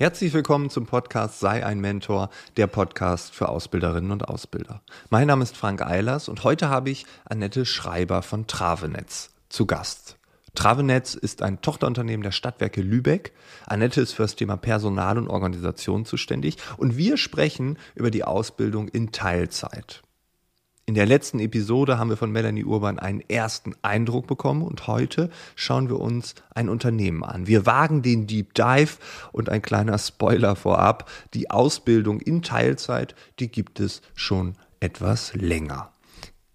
Herzlich 0.00 0.32
willkommen 0.32 0.70
zum 0.70 0.86
Podcast 0.86 1.40
Sei 1.40 1.62
ein 1.66 1.78
Mentor, 1.78 2.30
der 2.56 2.66
Podcast 2.66 3.34
für 3.34 3.50
Ausbilderinnen 3.50 4.12
und 4.12 4.26
Ausbilder. 4.26 4.80
Mein 5.10 5.26
Name 5.26 5.42
ist 5.42 5.58
Frank 5.58 5.82
Eilers 5.82 6.30
und 6.30 6.42
heute 6.42 6.70
habe 6.70 6.88
ich 6.88 7.04
Annette 7.26 7.66
Schreiber 7.66 8.22
von 8.22 8.46
Travenetz 8.46 9.28
zu 9.50 9.66
Gast. 9.66 10.16
Travenetz 10.54 11.12
ist 11.12 11.42
ein 11.42 11.60
Tochterunternehmen 11.60 12.22
der 12.22 12.32
Stadtwerke 12.32 12.80
Lübeck. 12.80 13.34
Annette 13.66 14.00
ist 14.00 14.14
für 14.14 14.22
das 14.22 14.36
Thema 14.36 14.56
Personal 14.56 15.18
und 15.18 15.28
Organisation 15.28 16.06
zuständig 16.06 16.56
und 16.78 16.96
wir 16.96 17.18
sprechen 17.18 17.76
über 17.94 18.10
die 18.10 18.24
Ausbildung 18.24 18.88
in 18.88 19.12
Teilzeit. 19.12 20.00
In 20.90 20.94
der 20.94 21.06
letzten 21.06 21.38
Episode 21.38 21.98
haben 21.98 22.10
wir 22.10 22.16
von 22.16 22.32
Melanie 22.32 22.64
Urban 22.64 22.98
einen 22.98 23.20
ersten 23.20 23.76
Eindruck 23.80 24.26
bekommen 24.26 24.62
und 24.62 24.88
heute 24.88 25.30
schauen 25.54 25.88
wir 25.88 26.00
uns 26.00 26.34
ein 26.52 26.68
Unternehmen 26.68 27.22
an. 27.22 27.46
Wir 27.46 27.64
wagen 27.64 28.02
den 28.02 28.26
Deep 28.26 28.54
Dive 28.54 28.96
und 29.30 29.50
ein 29.50 29.62
kleiner 29.62 29.98
Spoiler 29.98 30.56
vorab. 30.56 31.08
Die 31.32 31.48
Ausbildung 31.48 32.18
in 32.18 32.42
Teilzeit, 32.42 33.14
die 33.38 33.46
gibt 33.46 33.78
es 33.78 34.02
schon 34.16 34.56
etwas 34.80 35.32
länger. 35.34 35.92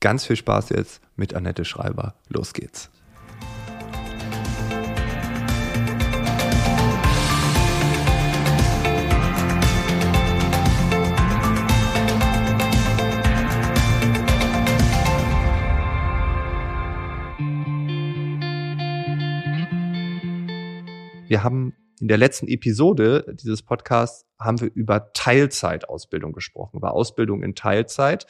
Ganz 0.01 0.25
viel 0.25 0.35
Spaß 0.35 0.67
jetzt 0.71 0.99
mit 1.15 1.33
Annette 1.33 1.63
Schreiber. 1.63 2.15
Los 2.27 2.51
geht's. 2.51 2.89
Wir 21.35 21.43
haben 21.43 21.73
in 21.99 22.07
der 22.07 22.17
letzten 22.17 22.47
Episode 22.47 23.35
dieses 23.43 23.61
Podcasts 23.61 24.25
haben 24.39 24.61
wir 24.61 24.71
über 24.73 25.11
Teilzeitausbildung 25.11 26.31
gesprochen, 26.31 26.77
über 26.77 26.93
Ausbildung 26.93 27.43
in 27.43 27.55
Teilzeit. 27.55 28.25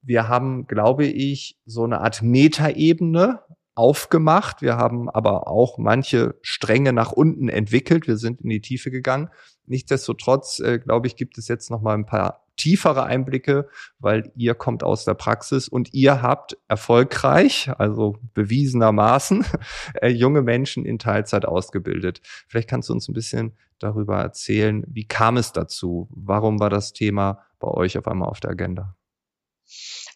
Wir 0.00 0.28
haben, 0.28 0.66
glaube 0.66 1.04
ich, 1.04 1.60
so 1.66 1.84
eine 1.84 2.00
Art 2.00 2.22
Metaebene 2.22 3.42
aufgemacht. 3.74 4.62
Wir 4.62 4.78
haben 4.78 5.10
aber 5.10 5.46
auch 5.46 5.76
manche 5.76 6.36
Stränge 6.40 6.94
nach 6.94 7.12
unten 7.12 7.50
entwickelt. 7.50 8.06
Wir 8.06 8.16
sind 8.16 8.40
in 8.40 8.48
die 8.48 8.62
Tiefe 8.62 8.90
gegangen. 8.90 9.28
Nichtsdestotrotz, 9.66 10.58
äh, 10.60 10.78
glaube 10.78 11.06
ich, 11.06 11.16
gibt 11.16 11.36
es 11.36 11.48
jetzt 11.48 11.70
noch 11.70 11.82
mal 11.82 11.92
ein 11.92 12.06
paar 12.06 12.47
tiefere 12.58 13.04
Einblicke, 13.04 13.68
weil 13.98 14.30
ihr 14.36 14.54
kommt 14.54 14.82
aus 14.82 15.06
der 15.06 15.14
Praxis 15.14 15.68
und 15.68 15.94
ihr 15.94 16.20
habt 16.20 16.58
erfolgreich, 16.68 17.70
also 17.78 18.18
bewiesenermaßen, 18.34 19.46
äh, 19.94 20.08
junge 20.08 20.42
Menschen 20.42 20.84
in 20.84 20.98
Teilzeit 20.98 21.46
ausgebildet. 21.46 22.20
Vielleicht 22.48 22.68
kannst 22.68 22.90
du 22.90 22.92
uns 22.92 23.08
ein 23.08 23.14
bisschen 23.14 23.56
darüber 23.78 24.18
erzählen, 24.18 24.84
wie 24.88 25.06
kam 25.06 25.36
es 25.36 25.52
dazu? 25.52 26.08
Warum 26.10 26.60
war 26.60 26.68
das 26.68 26.92
Thema 26.92 27.44
bei 27.60 27.68
euch 27.68 27.96
auf 27.96 28.06
einmal 28.06 28.28
auf 28.28 28.40
der 28.40 28.50
Agenda? 28.50 28.96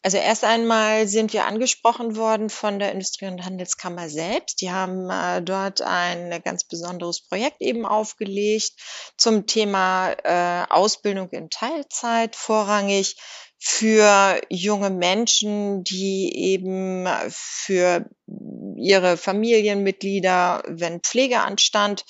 Also 0.05 0.17
erst 0.17 0.43
einmal 0.43 1.07
sind 1.07 1.33
wir 1.33 1.47
angesprochen 1.47 2.17
worden 2.17 2.51
von 2.51 2.81
der 2.81 2.91
Industrie- 2.91 3.29
und 3.29 3.45
Handelskammer 3.45 4.09
selbst. 4.09 4.61
Die 4.61 4.73
haben 4.73 5.09
äh, 5.09 5.41
dort 5.43 5.81
ein 5.81 6.43
ganz 6.43 6.65
besonderes 6.65 7.21
Projekt 7.21 7.61
eben 7.61 7.87
aufgelegt 7.87 8.73
zum 9.17 9.47
Thema 9.47 10.11
äh, 10.25 10.67
Ausbildung 10.71 11.31
in 11.31 11.51
Teilzeit, 11.51 12.35
vorrangig 12.35 13.17
für 13.61 14.41
junge 14.49 14.91
Menschen, 14.91 15.85
die 15.85 16.33
eben 16.35 17.07
für 17.29 18.11
ihre 18.77 19.17
Familienmitglieder, 19.17 20.65
wenn 20.67 21.01
Pflege 21.01 21.39
anstand, 21.43 22.05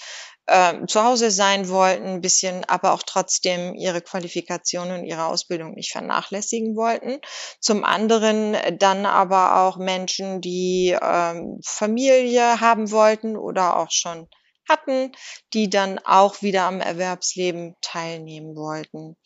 äh, 0.47 0.87
zu 0.87 1.03
Hause 1.05 1.31
sein 1.31 1.69
wollten, 1.69 2.07
ein 2.07 2.21
bisschen, 2.21 2.65
aber 2.65 2.93
auch 2.93 3.03
trotzdem 3.05 3.75
ihre 3.75 4.01
Qualifikation 4.01 4.91
und 4.91 5.05
ihre 5.05 5.27
Ausbildung 5.27 5.75
nicht 5.75 5.93
vernachlässigen 5.93 6.77
wollten. 6.77 7.21
Zum 7.61 7.85
anderen 7.85 8.57
dann 8.79 9.07
aber 9.07 9.61
auch 9.63 9.77
Menschen, 9.77 10.41
die 10.41 10.97
ähm, 11.01 11.61
Familie 11.65 12.61
haben 12.61 12.91
wollten 12.91 13.37
oder 13.37 13.77
auch 13.77 13.91
schon 13.91 14.29
hatten, 14.69 15.13
die 15.53 15.69
dann 15.71 15.99
auch 15.99 16.43
wieder 16.43 16.65
am 16.65 16.81
Erwerbsleben 16.81 17.77
teilnehmen 17.81 18.57
wollten. 18.57 19.17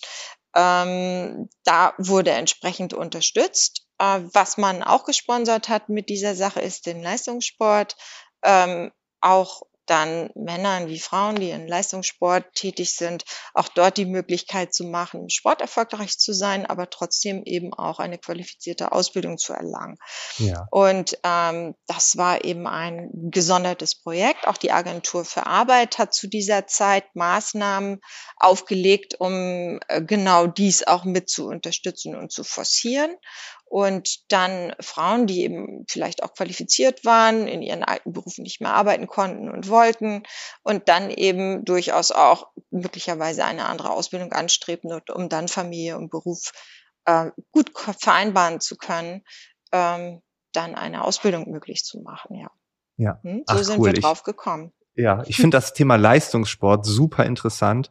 Ähm, 0.55 1.49
da 1.65 1.95
wurde 1.99 2.31
entsprechend 2.31 2.95
unterstützt. 2.95 3.87
Äh, 3.99 4.21
was 4.33 4.57
man 4.57 4.83
auch 4.83 5.05
gesponsert 5.05 5.69
hat 5.69 5.89
mit 5.89 6.09
dieser 6.09 6.35
Sache 6.35 6.61
ist 6.61 6.87
den 6.87 7.03
Leistungssport. 7.03 7.97
Ähm, 8.43 8.93
auch 9.21 9.63
dann 9.87 10.31
Männern 10.35 10.89
wie 10.89 10.99
Frauen, 10.99 11.37
die 11.37 11.51
in 11.51 11.67
Leistungssport 11.67 12.55
tätig 12.55 12.97
sind, 12.97 13.25
auch 13.55 13.69
dort 13.69 13.97
die 13.97 14.05
Möglichkeit 14.05 14.75
zu 14.75 14.85
machen, 14.85 15.31
Sport 15.31 15.61
erfolgreich 15.61 16.19
zu 16.19 16.33
sein, 16.33 16.67
aber 16.67 16.91
trotzdem 16.91 17.43
eben 17.45 17.73
auch 17.73 17.99
eine 17.99 18.19
qualifizierte 18.19 18.93
Ausbildung 18.93 19.39
zu 19.39 19.53
erlangen. 19.53 19.97
Ja. 20.39 20.67
Und 20.71 21.19
ähm, 21.23 21.75
das 21.87 22.17
war 22.17 22.45
eben 22.45 22.67
ein 22.67 23.11
gesondertes 23.13 23.95
Projekt. 23.95 24.47
Auch 24.47 24.57
die 24.57 24.73
Agentur 24.73 25.25
für 25.25 25.47
Arbeit 25.47 25.99
hat 25.99 26.15
zu 26.15 26.27
dieser 26.27 26.67
Zeit 26.67 27.15
Maßnahmen 27.15 28.01
aufgelegt, 28.37 29.15
um 29.19 29.79
äh, 29.89 30.03
genau 30.03 30.47
dies 30.47 30.87
auch 30.87 31.05
mit 31.05 31.29
zu 31.31 31.47
unterstützen 31.47 32.17
und 32.17 32.33
zu 32.33 32.45
forcieren 32.45 33.17
und 33.69 34.31
dann 34.33 34.75
Frauen, 34.81 35.27
die 35.27 35.43
eben 35.43 35.85
vielleicht 35.89 36.23
auch 36.23 36.35
qualifiziert 36.35 37.05
waren, 37.05 37.49
in 37.49 37.63
ihren 37.63 37.83
alten 37.83 38.13
Berufen 38.13 38.43
nicht 38.43 38.61
mehr 38.61 38.75
arbeiten 38.75 39.07
konnten 39.07 39.51
und 39.51 39.69
wollten 39.69 40.23
und 40.63 40.89
dann 40.89 41.11
eben 41.11 41.65
durchaus 41.65 42.13
auch 42.13 42.49
möglicherweise 42.71 43.45
eine 43.45 43.67
andere 43.67 43.91
Ausbildung 43.91 44.33
anstrebten, 44.33 44.99
um 45.13 45.29
dann 45.29 45.49
Familie 45.49 45.97
und 45.97 46.11
Beruf 46.11 46.53
äh, 47.07 47.31
gut 47.51 47.73
vereinbaren 47.77 48.61
zu 48.61 48.77
können, 48.77 49.25
ähm, 49.73 50.23
dann 50.53 50.75
eine 50.75 51.05
Ausbildung 51.05 51.51
möglich 51.51 51.85
zu 51.85 52.01
machen, 52.01 52.37
ja. 52.37 52.51
Ja. 52.97 53.21
Hm? 53.23 53.43
So 53.47 53.57
Ach, 53.57 53.63
sind 53.63 53.81
cool. 53.81 53.93
wir 53.93 54.01
drauf 54.01 54.23
gekommen. 54.23 54.73
Ja, 54.95 55.23
ich 55.27 55.37
finde 55.37 55.59
das 55.59 55.75
Thema 55.75 55.97
Leistungssport 55.97 56.87
super 56.87 57.27
interessant, 57.27 57.91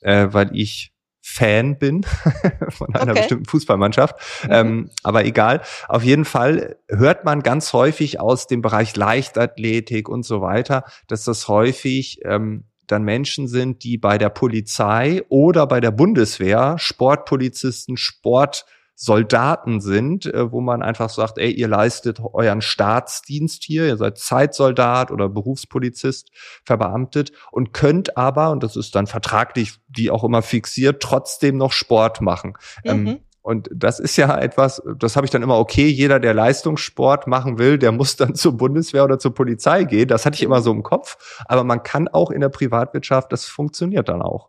äh, 0.00 0.28
weil 0.30 0.54
ich 0.54 0.93
Fan 1.26 1.78
bin 1.78 2.02
von 2.68 2.94
einer 2.94 3.12
okay. 3.12 3.20
bestimmten 3.20 3.46
Fußballmannschaft. 3.46 4.44
Mhm. 4.44 4.50
Ähm, 4.52 4.90
aber 5.02 5.24
egal. 5.24 5.62
Auf 5.88 6.04
jeden 6.04 6.26
Fall 6.26 6.76
hört 6.86 7.24
man 7.24 7.42
ganz 7.42 7.72
häufig 7.72 8.20
aus 8.20 8.46
dem 8.46 8.60
Bereich 8.60 8.94
Leichtathletik 8.94 10.10
und 10.10 10.24
so 10.24 10.42
weiter, 10.42 10.84
dass 11.08 11.24
das 11.24 11.48
häufig 11.48 12.20
ähm, 12.26 12.64
dann 12.86 13.04
Menschen 13.04 13.48
sind, 13.48 13.84
die 13.84 13.96
bei 13.96 14.18
der 14.18 14.28
Polizei 14.28 15.22
oder 15.30 15.66
bei 15.66 15.80
der 15.80 15.92
Bundeswehr 15.92 16.76
Sportpolizisten, 16.78 17.96
Sport 17.96 18.66
Soldaten 18.94 19.80
sind, 19.80 20.26
äh, 20.26 20.52
wo 20.52 20.60
man 20.60 20.82
einfach 20.82 21.10
sagt, 21.10 21.38
ey, 21.38 21.50
ihr 21.50 21.68
leistet 21.68 22.20
euren 22.20 22.60
Staatsdienst 22.60 23.64
hier, 23.64 23.86
ihr 23.86 23.96
seid 23.96 24.18
Zeitsoldat 24.18 25.10
oder 25.10 25.28
Berufspolizist, 25.28 26.30
verbeamtet 26.64 27.32
und 27.50 27.72
könnt 27.72 28.16
aber, 28.16 28.50
und 28.50 28.62
das 28.62 28.76
ist 28.76 28.94
dann 28.94 29.06
vertraglich, 29.06 29.74
wie 29.88 30.10
auch 30.10 30.24
immer 30.24 30.42
fixiert, 30.42 31.02
trotzdem 31.02 31.56
noch 31.56 31.72
Sport 31.72 32.20
machen. 32.20 32.54
Ähm, 32.84 33.00
mhm. 33.00 33.06
Ähm, 33.08 33.20
und 33.44 33.68
das 33.74 34.00
ist 34.00 34.16
ja 34.16 34.38
etwas, 34.38 34.82
das 34.96 35.16
habe 35.16 35.26
ich 35.26 35.30
dann 35.30 35.42
immer, 35.42 35.58
okay, 35.58 35.86
jeder, 35.86 36.18
der 36.18 36.32
Leistungssport 36.32 37.26
machen 37.26 37.58
will, 37.58 37.76
der 37.76 37.92
muss 37.92 38.16
dann 38.16 38.34
zur 38.34 38.56
Bundeswehr 38.56 39.04
oder 39.04 39.18
zur 39.18 39.34
Polizei 39.34 39.84
gehen. 39.84 40.08
Das 40.08 40.24
hatte 40.24 40.36
ich 40.36 40.42
immer 40.42 40.62
so 40.62 40.70
im 40.70 40.82
Kopf. 40.82 41.44
Aber 41.44 41.62
man 41.62 41.82
kann 41.82 42.08
auch 42.08 42.30
in 42.30 42.40
der 42.40 42.48
Privatwirtschaft, 42.48 43.30
das 43.32 43.44
funktioniert 43.44 44.08
dann 44.08 44.22
auch. 44.22 44.48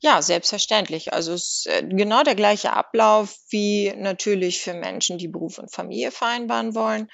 Ja, 0.00 0.22
selbstverständlich. 0.22 1.12
Also 1.12 1.32
es 1.32 1.64
ist 1.64 1.66
äh, 1.66 1.82
genau 1.86 2.22
der 2.22 2.36
gleiche 2.36 2.72
Ablauf 2.72 3.36
wie 3.50 3.92
natürlich 3.96 4.60
für 4.60 4.74
Menschen, 4.74 5.18
die 5.18 5.28
Beruf 5.28 5.58
und 5.58 5.72
Familie 5.74 6.12
vereinbaren 6.12 6.74
wollen, 6.74 7.10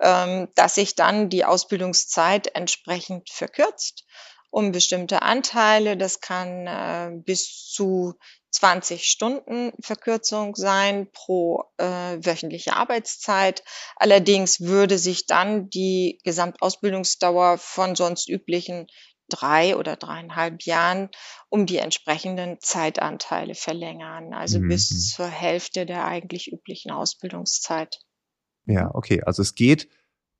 ähm, 0.00 0.48
dass 0.56 0.74
sich 0.74 0.96
dann 0.96 1.28
die 1.28 1.44
Ausbildungszeit 1.44 2.54
entsprechend 2.54 3.30
verkürzt 3.30 4.04
um 4.50 4.70
bestimmte 4.70 5.22
Anteile. 5.22 5.96
Das 5.96 6.20
kann 6.20 6.68
äh, 6.68 7.10
bis 7.24 7.70
zu 7.72 8.14
20 8.52 9.02
Stunden 9.04 9.72
Verkürzung 9.82 10.54
sein 10.54 11.10
pro 11.12 11.64
äh, 11.76 11.84
wöchentliche 11.84 12.76
Arbeitszeit. 12.76 13.64
Allerdings 13.96 14.60
würde 14.60 14.96
sich 14.96 15.26
dann 15.26 15.70
die 15.70 16.20
Gesamtausbildungsdauer 16.22 17.58
von 17.58 17.96
sonst 17.96 18.28
üblichen 18.28 18.86
drei 19.34 19.76
oder 19.76 19.96
dreieinhalb 19.96 20.62
Jahren 20.62 21.08
um 21.48 21.66
die 21.66 21.78
entsprechenden 21.78 22.58
Zeitanteile 22.60 23.54
verlängern, 23.54 24.32
also 24.32 24.60
mhm. 24.60 24.68
bis 24.68 25.10
zur 25.10 25.26
Hälfte 25.26 25.86
der 25.86 26.06
eigentlich 26.06 26.52
üblichen 26.52 26.90
Ausbildungszeit. 26.90 28.00
Ja, 28.66 28.90
okay. 28.94 29.22
Also 29.24 29.42
es 29.42 29.54
geht 29.54 29.88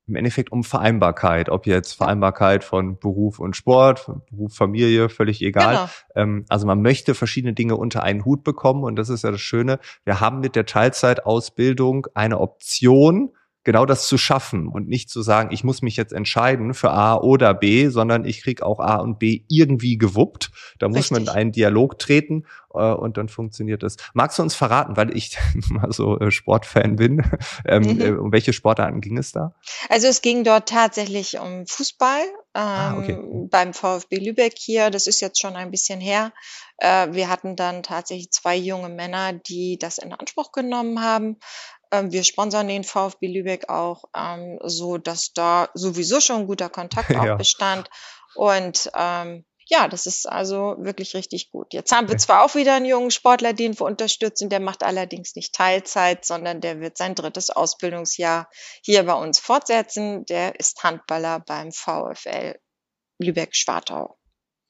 im 0.07 0.15
Endeffekt 0.15 0.51
um 0.51 0.63
Vereinbarkeit, 0.63 1.49
ob 1.49 1.65
jetzt 1.65 1.93
Vereinbarkeit 1.93 2.63
von 2.63 2.99
Beruf 2.99 3.39
und 3.39 3.55
Sport, 3.55 4.05
Beruf, 4.29 4.55
Familie, 4.55 5.09
völlig 5.09 5.41
egal. 5.41 5.73
Genau. 5.73 5.89
Ähm, 6.15 6.45
also 6.47 6.67
man 6.67 6.81
möchte 6.81 7.15
verschiedene 7.15 7.53
Dinge 7.53 7.75
unter 7.75 8.03
einen 8.03 8.23
Hut 8.23 8.43
bekommen 8.43 8.83
und 8.83 8.97
das 8.97 9.09
ist 9.09 9.23
ja 9.23 9.31
das 9.31 9.41
Schöne. 9.41 9.79
Wir 10.03 10.19
haben 10.19 10.41
mit 10.41 10.55
der 10.55 10.65
Teilzeitausbildung 10.65 12.07
eine 12.13 12.39
Option, 12.39 13.35
genau 13.65 13.85
das 13.85 14.07
zu 14.07 14.17
schaffen 14.17 14.67
und 14.67 14.87
nicht 14.87 15.09
zu 15.09 15.21
sagen, 15.21 15.49
ich 15.51 15.63
muss 15.63 15.81
mich 15.81 15.97
jetzt 15.97 16.13
entscheiden 16.13 16.73
für 16.73 16.91
A 16.91 17.15
oder 17.15 17.53
B, 17.53 17.89
sondern 17.89 18.23
ich 18.23 18.41
krieg 18.41 18.61
auch 18.61 18.79
A 18.79 18.97
und 18.97 19.19
B 19.19 19.41
irgendwie 19.49 19.97
gewuppt. 19.97 20.51
Da 20.79 20.87
muss 20.87 20.97
Richtig. 20.97 21.11
man 21.11 21.21
in 21.23 21.29
einen 21.29 21.51
Dialog 21.51 21.99
treten 21.99 22.45
äh, 22.73 22.77
und 22.77 23.17
dann 23.17 23.27
funktioniert 23.27 23.83
das. 23.83 23.97
Magst 24.13 24.37
du 24.37 24.43
uns 24.43 24.55
verraten, 24.55 24.95
weil 24.95 25.15
ich 25.17 25.37
mal 25.69 25.91
so 25.91 26.19
äh, 26.19 26.31
Sportfan 26.31 26.95
bin, 26.95 27.23
ähm, 27.65 27.83
mhm. 27.83 28.01
äh, 28.01 28.11
um 28.11 28.31
welche 28.31 28.53
Sportarten 28.53 29.01
ging 29.01 29.17
es 29.17 29.31
da? 29.31 29.55
Also 29.89 30.07
es 30.07 30.21
ging 30.21 30.43
dort 30.43 30.69
tatsächlich 30.69 31.39
um 31.39 31.65
Fußball 31.65 32.21
ah, 32.53 32.91
ähm, 32.91 32.95
ah, 32.95 32.97
okay. 32.99 33.47
beim 33.49 33.73
VfB 33.73 34.17
Lübeck 34.17 34.53
hier. 34.57 34.91
Das 34.91 35.07
ist 35.07 35.21
jetzt 35.21 35.41
schon 35.41 35.55
ein 35.55 35.71
bisschen 35.71 35.99
her. 35.99 36.31
Äh, 36.77 37.13
wir 37.13 37.29
hatten 37.29 37.55
dann 37.55 37.83
tatsächlich 37.83 38.31
zwei 38.31 38.55
junge 38.55 38.89
Männer, 38.89 39.33
die 39.33 39.77
das 39.79 39.97
in 39.97 40.13
Anspruch 40.13 40.51
genommen 40.51 41.01
haben. 41.01 41.37
Ähm, 41.91 42.11
wir 42.11 42.23
sponsern 42.23 42.67
den 42.67 42.83
VfB 42.83 43.27
Lübeck 43.27 43.69
auch, 43.69 44.05
ähm, 44.15 44.59
so 44.63 44.97
dass 44.97 45.33
da 45.33 45.69
sowieso 45.73 46.19
schon 46.19 46.41
ein 46.41 46.47
guter 46.47 46.69
Kontakt 46.69 47.09
auch 47.15 47.25
ja. 47.25 47.35
bestand. 47.35 47.89
Und 48.35 48.91
ähm, 48.95 49.45
ja, 49.67 49.87
das 49.87 50.05
ist 50.05 50.29
also 50.29 50.75
wirklich 50.77 51.15
richtig 51.15 51.49
gut. 51.49 51.73
Jetzt 51.73 51.91
haben 51.91 52.07
wir 52.07 52.17
zwar 52.17 52.43
auch 52.43 52.53
wieder 52.53 52.75
einen 52.75 52.85
jungen 52.85 53.09
Sportler, 53.09 53.53
den 53.53 53.77
wir 53.79 53.85
unterstützen, 53.85 54.49
der 54.49 54.59
macht 54.59 54.83
allerdings 54.83 55.35
nicht 55.35 55.55
Teilzeit, 55.55 56.23
sondern 56.23 56.61
der 56.61 56.81
wird 56.81 56.97
sein 56.97 57.15
drittes 57.15 57.49
Ausbildungsjahr 57.49 58.47
hier 58.83 59.03
bei 59.03 59.13
uns 59.13 59.39
fortsetzen. 59.39 60.25
Der 60.25 60.59
ist 60.59 60.83
Handballer 60.83 61.39
beim 61.39 61.71
VfL 61.71 62.59
Lübeck-Schwartau. 63.19 64.17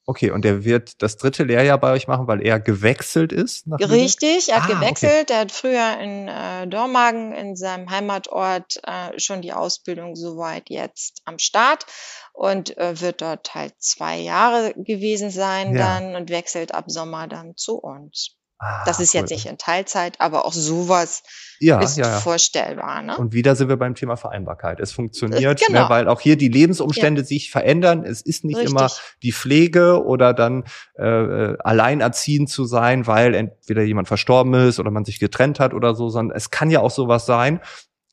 Okay, 0.08 0.30
und 0.30 0.46
der 0.46 0.64
wird 0.64 1.02
das 1.02 1.18
dritte 1.18 1.44
Lehrjahr 1.44 1.80
bei 1.80 1.92
euch 1.92 2.08
machen, 2.08 2.28
weil 2.28 2.46
er 2.46 2.60
gewechselt 2.60 3.34
ist? 3.34 3.66
Richtig, 3.68 4.50
er 4.50 4.64
hat 4.64 4.72
ah, 4.72 4.80
gewechselt. 4.80 5.32
Okay. 5.32 5.34
Er 5.34 5.40
hat 5.40 5.52
früher 5.52 6.00
in 6.00 6.28
äh, 6.28 6.68
Dormagen, 6.68 7.34
in 7.34 7.56
seinem 7.56 7.90
Heimatort, 7.90 8.80
äh, 8.84 9.20
schon 9.20 9.42
die 9.42 9.54
Ausbildung 9.54 10.16
soweit 10.16 10.70
jetzt 10.70 11.22
am 11.26 11.40
Start 11.40 11.88
und 12.34 12.78
äh, 12.78 13.02
wird 13.02 13.22
dort 13.22 13.56
halt 13.56 13.74
zwei 13.80 14.18
Jahre 14.18 14.74
gewesen 14.76 15.32
sein 15.32 15.76
ja. 15.76 16.00
dann 16.00 16.16
und 16.16 16.30
wechselt 16.30 16.74
ab 16.74 16.86
Sommer 16.88 17.28
dann 17.28 17.58
zu 17.58 17.78
uns. 17.78 18.36
Ah, 18.66 18.84
das 18.86 19.00
ist 19.00 19.14
cool. 19.14 19.22
jetzt 19.22 19.30
nicht 19.30 19.46
in 19.46 19.58
Teilzeit, 19.60 20.20
aber 20.20 20.46
auch 20.46 20.54
sowas 20.54 21.22
ja, 21.60 21.80
ist 21.82 21.98
ja, 21.98 22.08
ja. 22.08 22.20
vorstellbar. 22.20 23.02
Ne? 23.04 23.16
Und 23.16 23.32
wieder 23.32 23.56
sind 23.56 23.70
wir 23.70 23.78
beim 23.78 23.94
Thema 23.94 24.16
Vereinbarkeit. 24.18 24.80
Es 24.80 24.92
funktioniert, 24.92 25.62
ne, 25.62 25.68
genau. 25.68 25.84
ne, 25.84 25.90
weil 25.90 26.08
auch 26.08 26.20
hier 26.20 26.36
die 26.36 26.48
Lebensumstände 26.48 27.22
ja. 27.22 27.28
sich 27.28 27.52
verändern. 27.52 28.04
Es 28.04 28.22
ist 28.22 28.44
nicht 28.44 28.58
Richtig. 28.58 28.72
immer 28.72 28.90
die 29.22 29.32
Pflege 29.32 30.04
oder 30.04 30.34
dann 30.34 30.64
äh, 30.98 31.06
äh, 31.06 31.58
alleinerziehend 31.60 32.50
zu 32.50 32.66
sein, 32.66 33.06
weil 33.06 33.36
entweder 33.36 33.84
jemand 33.84 34.08
verstorben 34.08 34.54
ist 34.56 34.80
oder 34.80 34.90
man 34.90 35.06
sich 35.06 35.20
getrennt 35.20 35.60
hat 35.60 35.74
oder 35.74 35.94
so, 35.94 36.10
sondern 36.10 36.36
es 36.36 36.50
kann 36.50 36.72
ja 36.72 36.80
auch 36.80 36.92
sowas 36.92 37.28
sein. 37.28 37.60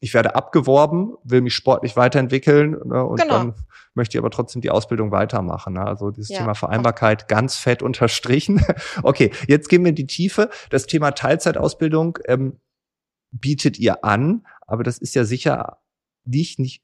Ich 0.03 0.15
werde 0.15 0.35
abgeworben, 0.35 1.15
will 1.23 1.43
mich 1.43 1.55
sportlich 1.55 1.97
weiterentwickeln 1.97 2.73
ne, 2.85 3.05
und 3.05 3.21
genau. 3.21 3.35
dann 3.35 3.55
möchte 3.95 4.17
ich 4.17 4.19
aber 4.19 4.31
trotzdem 4.31 4.61
die 4.61 4.71
Ausbildung 4.71 5.13
weitermachen. 5.13 5.75
Ne? 5.75 5.85
Also 5.85 6.11
dieses 6.11 6.31
ja. 6.31 6.39
Thema 6.39 6.55
Vereinbarkeit 6.55 7.29
ganz 7.29 7.57
fett 7.57 7.85
unterstrichen. 7.85 8.65
okay, 9.05 9.31
jetzt 9.47 9.69
gehen 9.69 9.85
wir 9.85 9.91
in 9.91 9.95
die 9.95 10.09
Tiefe. 10.09 10.51
Das 10.71 10.87
Thema 10.87 11.13
Teilzeitausbildung 11.13 12.19
ähm, 12.27 12.61
bietet 13.31 13.79
ihr 13.79 14.05
an, 14.05 14.45
aber 14.67 14.83
das 14.83 14.99
ist 14.99 15.15
ja 15.15 15.25
sicher 15.25 15.79
nicht, 16.25 16.59
nicht 16.59 16.83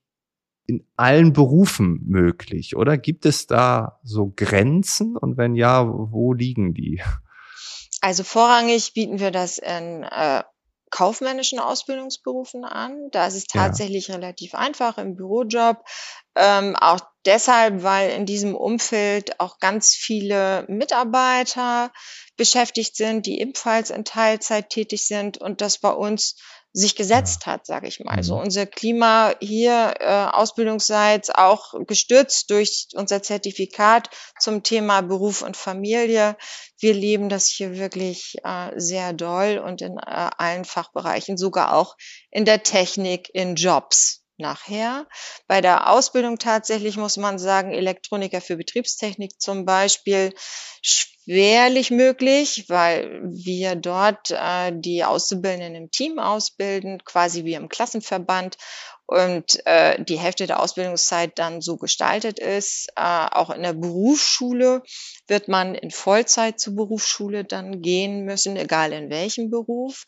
in 0.67 0.87
allen 0.95 1.33
Berufen 1.33 2.05
möglich, 2.07 2.77
oder? 2.77 2.99
Gibt 2.99 3.27
es 3.27 3.49
da 3.49 3.99
so 4.05 4.33
Grenzen? 4.37 5.17
Und 5.17 5.37
wenn 5.37 5.57
ja, 5.57 5.89
wo 5.89 6.35
liegen 6.35 6.73
die? 6.73 7.03
Also 8.01 8.23
vorrangig 8.23 8.93
bieten 8.95 9.19
wir 9.19 9.33
das 9.33 9.59
in 9.59 10.05
äh, 10.05 10.45
kaufmännischen 10.91 11.59
Ausbildungsberufen 11.59 12.65
an. 12.65 13.09
Da 13.11 13.27
ist 13.27 13.35
es 13.35 13.47
tatsächlich 13.47 14.09
ja. 14.09 14.15
relativ 14.17 14.55
einfach 14.55 14.99
im 14.99 15.17
Bürojob. 15.17 15.85
Ähm, 16.35 16.77
auch 16.77 17.01
deshalb, 17.25 17.83
weil 17.83 18.11
in 18.11 18.27
diesem 18.27 18.55
Umfeld 18.55 19.41
auch 19.41 19.59
ganz 19.59 19.95
viele 19.95 20.65
Mitarbeiter 20.69 21.93
beschäftigt 22.37 22.97
sind, 22.97 23.27
die 23.27 23.41
ebenfalls 23.41 23.91
in 23.91 24.05
Teilzeit 24.05 24.71
tätig 24.71 25.07
sind 25.07 25.39
und 25.39 25.61
das 25.61 25.79
bei 25.79 25.91
uns 25.91 26.37
sich 26.79 26.95
gesetzt 26.95 27.47
hat, 27.47 27.67
sage 27.67 27.89
ich 27.89 28.01
mal. 28.01 28.23
So 28.23 28.37
mhm. 28.37 28.43
unser 28.43 28.67
Klima 28.67 29.35
hier 29.41 29.95
äh, 29.99 30.27
ausbildungsseits 30.33 31.31
auch 31.31 31.75
gestützt 31.87 32.51
durch 32.51 32.89
unser 32.95 33.23
Zertifikat 33.23 34.11
zum 34.39 34.63
Thema 34.63 35.01
Beruf 35.01 35.43
und 35.43 35.57
Familie. 35.57 36.37
Wir 36.79 36.95
leben 36.95 37.29
das 37.29 37.47
hier 37.49 37.77
wirklich 37.77 38.37
äh, 38.45 38.71
sehr 38.77 39.13
doll 39.13 39.59
und 39.59 39.83
in 39.83 39.99
äh, 39.99 40.31
allen 40.39 40.65
Fachbereichen, 40.65 41.37
sogar 41.37 41.75
auch 41.75 41.97
in 42.31 42.45
der 42.45 42.63
Technik, 42.63 43.29
in 43.33 43.57
Jobs 43.57 44.25
nachher. 44.39 45.07
Bei 45.47 45.61
der 45.61 45.91
Ausbildung 45.91 46.39
tatsächlich 46.39 46.97
muss 46.97 47.17
man 47.17 47.39
sagen, 47.39 47.73
Elektroniker 47.73 48.41
für 48.41 48.57
Betriebstechnik 48.57 49.41
zum 49.41 49.65
Beispiel 49.65 50.33
schwerlich 50.83 51.91
möglich, 51.91 52.65
weil 52.69 53.21
wir 53.25 53.77
dort 53.77 54.31
äh, 54.31 54.73
die 54.75 55.05
Auszubildenden 55.05 55.75
im 55.75 55.91
Team 55.91 56.19
ausbilden, 56.19 57.05
quasi 57.05 57.45
wie 57.45 57.55
im 57.55 57.69
Klassenverband 57.69 58.57
und 59.09 59.65
äh, 59.65 60.03
die 60.05 60.19
Hälfte 60.19 60.47
der 60.47 60.61
Ausbildungszeit 60.61 61.39
dann 61.39 61.63
so 61.63 61.79
gestaltet 61.79 62.39
ist. 62.39 62.89
Äh, 62.95 63.27
auch 63.31 63.49
in 63.49 63.63
der 63.63 63.73
Berufsschule 63.73 64.83
wird 65.27 65.49
man 65.49 65.75
in 65.75 65.91
Vollzeit 65.91 66.61
zur 66.61 66.77
Berufsschule 66.77 67.45
dann 67.45 67.81
gehen 67.81 68.25
müssen, 68.27 68.57
egal 68.57 68.93
in 68.93 69.09
welchem 69.09 69.51
Beruf. 69.51 70.05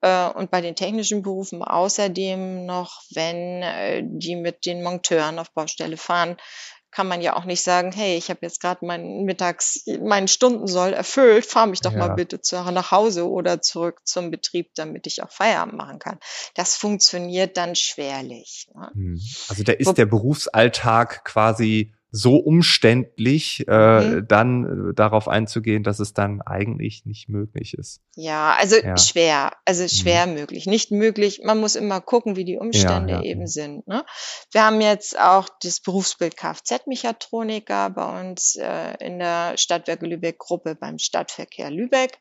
Äh, 0.00 0.28
und 0.28 0.50
bei 0.50 0.60
den 0.60 0.76
technischen 0.76 1.22
Berufen 1.22 1.62
außerdem 1.62 2.66
noch, 2.66 3.02
wenn 3.10 3.62
äh, 3.62 4.02
die 4.04 4.36
mit 4.36 4.66
den 4.66 4.82
Monteuren 4.82 5.38
auf 5.38 5.52
Baustelle 5.52 5.96
fahren, 5.96 6.36
kann 6.90 7.06
man 7.06 7.20
ja 7.20 7.36
auch 7.36 7.44
nicht 7.44 7.62
sagen, 7.62 7.92
hey, 7.92 8.16
ich 8.16 8.30
habe 8.30 8.40
jetzt 8.42 8.60
gerade 8.60 8.84
meinen 8.84 9.24
Mittags, 9.24 9.84
meinen 10.02 10.28
Stundensoll 10.28 10.92
erfüllt, 10.92 11.46
fahr 11.46 11.66
mich 11.66 11.80
doch 11.80 11.92
ja. 11.92 11.98
mal 11.98 12.14
bitte 12.14 12.40
zu, 12.40 12.56
nach 12.56 12.90
Hause 12.90 13.28
oder 13.28 13.62
zurück 13.62 14.00
zum 14.04 14.30
Betrieb, 14.30 14.74
damit 14.74 15.06
ich 15.06 15.22
auch 15.22 15.30
Feierabend 15.30 15.76
machen 15.76 15.98
kann. 16.00 16.18
Das 16.54 16.76
funktioniert 16.76 17.56
dann 17.56 17.76
schwerlich. 17.76 18.68
Ne? 18.74 18.90
Hm. 18.92 19.20
Also 19.48 19.62
da 19.62 19.72
ist 19.72 19.86
Wo 19.86 19.92
der 19.92 20.06
Berufsalltag 20.06 21.24
quasi 21.24 21.94
so 22.12 22.36
umständlich, 22.36 23.64
äh, 23.68 24.00
mhm. 24.00 24.28
dann 24.28 24.90
äh, 24.90 24.94
darauf 24.94 25.28
einzugehen, 25.28 25.82
dass 25.82 26.00
es 26.00 26.12
dann 26.12 26.42
eigentlich 26.42 27.06
nicht 27.06 27.28
möglich 27.28 27.74
ist. 27.74 28.00
Ja, 28.16 28.54
also 28.58 28.76
ja. 28.76 28.96
schwer, 28.96 29.52
also 29.64 29.84
mhm. 29.84 29.88
schwer 29.88 30.26
mhm. 30.26 30.34
möglich, 30.34 30.66
nicht 30.66 30.90
möglich. 30.90 31.42
Man 31.44 31.58
muss 31.58 31.76
immer 31.76 32.00
gucken, 32.00 32.36
wie 32.36 32.44
die 32.44 32.58
Umstände 32.58 33.12
ja, 33.12 33.20
ja. 33.20 33.24
eben 33.24 33.46
sind. 33.46 33.86
Ne? 33.86 34.04
Wir 34.50 34.64
haben 34.64 34.80
jetzt 34.80 35.18
auch 35.18 35.48
das 35.62 35.80
Berufsbild 35.80 36.36
Kfz-Mechatroniker 36.36 37.90
bei 37.90 38.20
uns 38.20 38.56
äh, 38.56 38.94
in 39.04 39.18
der 39.18 39.56
Stadtwerke 39.56 40.06
Lübeck 40.06 40.38
Gruppe 40.38 40.74
beim 40.74 40.98
Stadtverkehr 40.98 41.70
Lübeck 41.70 42.18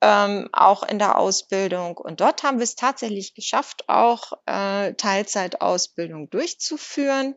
ähm, 0.00 0.48
auch 0.52 0.82
in 0.82 0.98
der 0.98 1.18
Ausbildung. 1.18 1.96
Und 1.96 2.20
dort 2.20 2.42
haben 2.42 2.58
wir 2.58 2.64
es 2.64 2.74
tatsächlich 2.74 3.34
geschafft, 3.34 3.88
auch 3.88 4.32
äh, 4.46 4.94
Teilzeitausbildung 4.94 6.28
durchzuführen. 6.30 7.36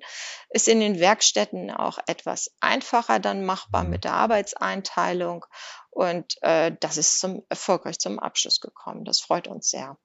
Ist 0.50 0.68
in 0.68 0.80
den 0.80 1.00
Werkstätten 1.00 1.72
auch 1.72 2.00
etwas 2.08 2.52
einfacher 2.60 3.20
dann 3.20 3.46
machbar 3.46 3.84
mit 3.84 4.04
der 4.04 4.14
Arbeitseinteilung. 4.14 5.46
Und 5.90 6.36
äh, 6.42 6.76
das 6.80 6.98
ist 6.98 7.20
zum, 7.20 7.44
erfolgreich 7.50 8.00
zum 8.00 8.20
Abschluss 8.20 8.60
gekommen. 8.60 9.06
Das 9.06 9.20
freut 9.20 9.48
uns 9.48 9.70
sehr. 9.70 9.98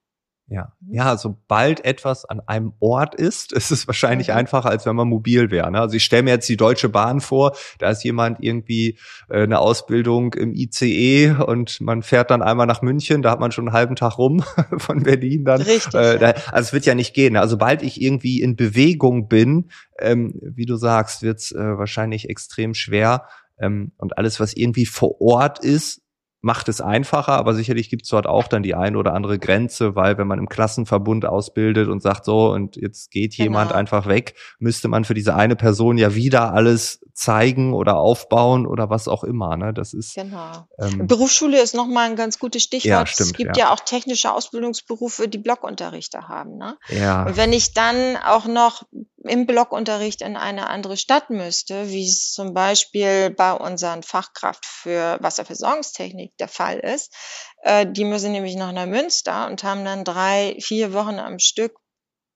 Ja, 0.46 0.74
ja, 0.90 1.16
sobald 1.16 1.86
etwas 1.86 2.26
an 2.26 2.40
einem 2.40 2.74
Ort 2.78 3.14
ist, 3.14 3.50
ist 3.52 3.70
es 3.70 3.86
wahrscheinlich 3.86 4.28
mhm. 4.28 4.34
einfacher, 4.34 4.68
als 4.68 4.84
wenn 4.84 4.94
man 4.94 5.08
mobil 5.08 5.50
wäre. 5.50 5.70
Ne? 5.70 5.80
Also 5.80 5.96
ich 5.96 6.04
stelle 6.04 6.22
mir 6.22 6.30
jetzt 6.32 6.48
die 6.50 6.58
Deutsche 6.58 6.90
Bahn 6.90 7.22
vor, 7.22 7.56
da 7.78 7.88
ist 7.88 8.04
jemand 8.04 8.38
irgendwie 8.40 8.98
äh, 9.30 9.44
eine 9.44 9.58
Ausbildung 9.58 10.34
im 10.34 10.52
ICE 10.52 11.30
und 11.46 11.80
man 11.80 12.02
fährt 12.02 12.30
dann 12.30 12.42
einmal 12.42 12.66
nach 12.66 12.82
München, 12.82 13.22
da 13.22 13.30
hat 13.30 13.40
man 13.40 13.52
schon 13.52 13.68
einen 13.68 13.74
halben 13.74 13.96
Tag 13.96 14.18
rum 14.18 14.44
von 14.76 15.02
Berlin 15.02 15.46
dann. 15.46 15.62
Richtig. 15.62 15.94
Äh, 15.94 16.18
da, 16.18 16.34
also 16.52 16.66
es 16.66 16.72
wird 16.74 16.84
ja 16.84 16.94
nicht 16.94 17.14
gehen. 17.14 17.32
Ne? 17.32 17.40
Also 17.40 17.52
sobald 17.52 17.82
ich 17.82 18.02
irgendwie 18.02 18.42
in 18.42 18.54
Bewegung 18.54 19.28
bin, 19.28 19.70
ähm, 19.98 20.38
wie 20.42 20.66
du 20.66 20.76
sagst, 20.76 21.22
wird 21.22 21.38
es 21.38 21.52
äh, 21.52 21.78
wahrscheinlich 21.78 22.28
extrem 22.28 22.74
schwer. 22.74 23.26
Ähm, 23.58 23.92
und 23.96 24.18
alles, 24.18 24.40
was 24.40 24.52
irgendwie 24.52 24.84
vor 24.84 25.20
Ort 25.22 25.60
ist, 25.60 26.03
macht 26.44 26.68
es 26.68 26.82
einfacher, 26.82 27.32
aber 27.32 27.54
sicherlich 27.54 27.88
gibt 27.88 28.02
es 28.02 28.10
dort 28.10 28.26
auch 28.26 28.48
dann 28.48 28.62
die 28.62 28.74
eine 28.74 28.98
oder 28.98 29.14
andere 29.14 29.38
Grenze, 29.38 29.96
weil 29.96 30.18
wenn 30.18 30.26
man 30.26 30.38
im 30.38 30.48
Klassenverbund 30.48 31.24
ausbildet 31.24 31.88
und 31.88 32.02
sagt 32.02 32.26
so 32.26 32.52
und 32.52 32.76
jetzt 32.76 33.10
geht 33.10 33.32
genau. 33.32 33.44
jemand 33.44 33.72
einfach 33.72 34.06
weg, 34.06 34.34
müsste 34.58 34.88
man 34.88 35.04
für 35.04 35.14
diese 35.14 35.34
eine 35.34 35.56
Person 35.56 35.96
ja 35.96 36.14
wieder 36.14 36.52
alles 36.52 37.00
zeigen 37.14 37.72
oder 37.72 37.96
aufbauen 37.96 38.66
oder 38.66 38.90
was 38.90 39.08
auch 39.08 39.24
immer. 39.24 39.56
Ne? 39.56 39.72
Das 39.72 39.94
ist 39.94 40.16
genau. 40.16 40.68
Ähm, 40.78 41.06
Berufsschule 41.06 41.62
ist 41.62 41.74
nochmal 41.74 42.10
ein 42.10 42.16
ganz 42.16 42.38
gutes 42.38 42.62
Stichwort. 42.62 42.90
Ja, 42.90 43.06
stimmt, 43.06 43.30
es 43.30 43.32
gibt 43.32 43.56
ja. 43.56 43.66
ja 43.66 43.72
auch 43.72 43.80
technische 43.80 44.30
Ausbildungsberufe, 44.30 45.28
die 45.28 45.38
Blockunterrichte 45.38 46.28
haben. 46.28 46.58
Ne? 46.58 46.76
Ja. 46.90 47.24
Und 47.24 47.38
wenn 47.38 47.54
ich 47.54 47.72
dann 47.72 48.18
auch 48.18 48.46
noch 48.46 48.82
im 49.24 49.46
Blockunterricht 49.46 50.22
in 50.22 50.36
eine 50.36 50.68
andere 50.68 50.96
Stadt 50.96 51.30
müsste, 51.30 51.88
wie 51.88 52.06
es 52.06 52.32
zum 52.32 52.54
Beispiel 52.54 53.30
bei 53.30 53.52
unseren 53.52 54.02
Fachkraft 54.02 54.64
für 54.64 55.18
Wasserversorgungstechnik 55.20 56.36
der 56.38 56.48
Fall 56.48 56.78
ist, 56.78 57.14
äh, 57.62 57.86
die 57.86 58.04
müssen 58.04 58.32
nämlich 58.32 58.56
nach 58.56 58.72
Neumünster 58.72 59.46
und 59.46 59.64
haben 59.64 59.84
dann 59.84 60.04
drei, 60.04 60.56
vier 60.60 60.92
Wochen 60.92 61.18
am 61.18 61.38
Stück 61.38 61.76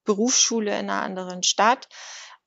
Berufsschule 0.05 0.71
in 0.73 0.91
einer 0.91 1.03
anderen 1.03 1.43
Stadt. 1.43 1.89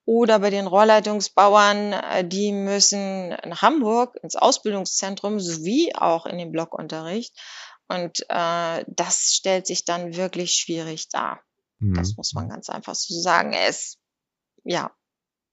Oder 0.04 0.40
bei 0.40 0.50
den 0.50 0.66
Rohrleitungsbauern, 0.66 1.94
äh, 1.94 2.28
die 2.28 2.52
müssen 2.52 3.30
nach 3.30 3.62
Hamburg 3.62 4.18
ins 4.24 4.36
Ausbildungszentrum 4.36 5.40
sowie 5.40 5.94
auch 5.96 6.26
in 6.26 6.40
den 6.40 6.52
Blockunterricht. 6.52 7.40
Und 7.88 8.26
äh, 8.30 8.84
das 8.88 9.34
stellt 9.36 9.68
sich 9.68 9.86
dann 9.86 10.16
wirklich 10.16 10.54
schwierig 10.54 11.10
dar. 11.10 11.42
Mhm. 11.80 11.94
Das 11.94 12.16
muss 12.18 12.34
man 12.34 12.50
ganz 12.50 12.70
einfach 12.70 12.96
so 12.96 13.14
sagen. 13.20 13.54
Es, 13.54 13.98
ja, 14.64 14.92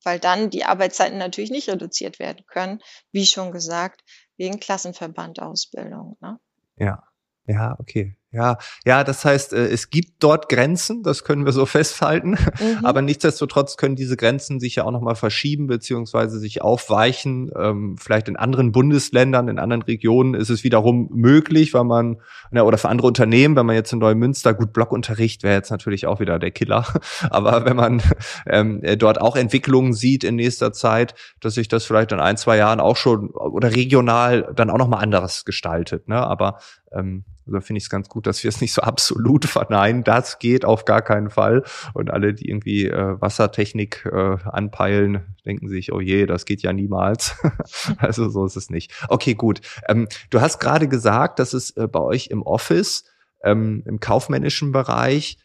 weil 0.04 0.18
dann 0.18 0.50
die 0.50 0.64
Arbeitszeiten 0.64 1.18
natürlich 1.18 1.50
nicht 1.50 1.68
reduziert 1.68 2.18
werden 2.18 2.44
können, 2.46 2.80
wie 3.12 3.26
schon 3.26 3.52
gesagt, 3.52 4.02
wegen 4.36 4.60
Klassenverbandausbildung. 4.60 6.16
Ne? 6.20 6.38
Ja, 6.76 7.02
ja, 7.46 7.76
okay. 7.78 8.17
Ja, 8.30 8.58
ja, 8.84 9.04
das 9.04 9.24
heißt, 9.24 9.54
äh, 9.54 9.68
es 9.68 9.88
gibt 9.88 10.22
dort 10.22 10.50
Grenzen, 10.50 11.02
das 11.02 11.24
können 11.24 11.46
wir 11.46 11.52
so 11.52 11.64
festhalten. 11.66 12.30
Mhm. 12.32 12.84
Aber 12.84 13.00
nichtsdestotrotz 13.00 13.78
können 13.78 13.96
diese 13.96 14.18
Grenzen 14.18 14.60
sich 14.60 14.74
ja 14.74 14.84
auch 14.84 14.90
nochmal 14.90 15.14
verschieben 15.14 15.66
beziehungsweise 15.66 16.38
sich 16.38 16.60
aufweichen. 16.60 17.50
Ähm, 17.58 17.96
vielleicht 17.98 18.28
in 18.28 18.36
anderen 18.36 18.70
Bundesländern, 18.72 19.48
in 19.48 19.58
anderen 19.58 19.80
Regionen 19.82 20.34
ist 20.34 20.50
es 20.50 20.62
wiederum 20.62 21.08
möglich, 21.10 21.72
weil 21.72 21.84
man, 21.84 22.18
oder 22.52 22.76
für 22.76 22.90
andere 22.90 23.06
Unternehmen, 23.06 23.56
wenn 23.56 23.64
man 23.64 23.76
jetzt 23.76 23.94
in 23.94 23.98
Neumünster, 23.98 24.52
gut, 24.52 24.74
Blockunterricht 24.74 25.42
wäre 25.42 25.54
jetzt 25.54 25.70
natürlich 25.70 26.06
auch 26.06 26.20
wieder 26.20 26.38
der 26.38 26.50
Killer. 26.50 26.84
Aber 27.30 27.64
wenn 27.64 27.76
man 27.76 28.02
ähm, 28.46 28.82
äh, 28.82 28.98
dort 28.98 29.22
auch 29.22 29.36
Entwicklungen 29.36 29.94
sieht 29.94 30.22
in 30.22 30.36
nächster 30.36 30.74
Zeit, 30.74 31.14
dass 31.40 31.54
sich 31.54 31.68
das 31.68 31.86
vielleicht 31.86 32.12
in 32.12 32.20
ein, 32.20 32.36
zwei 32.36 32.58
Jahren 32.58 32.80
auch 32.80 32.96
schon 32.96 33.30
oder 33.30 33.74
regional 33.74 34.52
dann 34.54 34.68
auch 34.68 34.78
nochmal 34.78 35.02
anderes 35.02 35.46
gestaltet. 35.46 36.08
Ne? 36.08 36.18
Aber 36.18 36.58
ähm, 36.92 37.24
also 37.48 37.60
finde 37.60 37.78
ich 37.78 37.84
es 37.84 37.90
ganz 37.90 38.08
gut, 38.08 38.26
dass 38.26 38.42
wir 38.42 38.48
es 38.48 38.60
nicht 38.60 38.72
so 38.72 38.82
absolut 38.82 39.44
verneinen. 39.44 40.04
Das 40.04 40.38
geht 40.38 40.64
auf 40.64 40.84
gar 40.84 41.02
keinen 41.02 41.30
Fall. 41.30 41.64
Und 41.94 42.10
alle, 42.10 42.34
die 42.34 42.48
irgendwie 42.48 42.86
äh, 42.86 43.20
Wassertechnik 43.20 44.06
äh, 44.10 44.36
anpeilen, 44.44 45.34
denken 45.44 45.68
sich, 45.68 45.92
oh 45.92 46.00
je, 46.00 46.26
das 46.26 46.44
geht 46.44 46.62
ja 46.62 46.72
niemals. 46.72 47.36
also 47.98 48.28
so 48.28 48.44
ist 48.44 48.56
es 48.56 48.70
nicht. 48.70 48.92
Okay, 49.08 49.34
gut. 49.34 49.60
Ähm, 49.88 50.08
du 50.30 50.40
hast 50.40 50.58
gerade 50.60 50.88
gesagt, 50.88 51.38
dass 51.38 51.52
es 51.52 51.76
äh, 51.76 51.88
bei 51.88 52.00
euch 52.00 52.28
im 52.28 52.42
Office, 52.42 53.04
ähm, 53.42 53.82
im 53.86 54.00
kaufmännischen 54.00 54.72
Bereich 54.72 55.38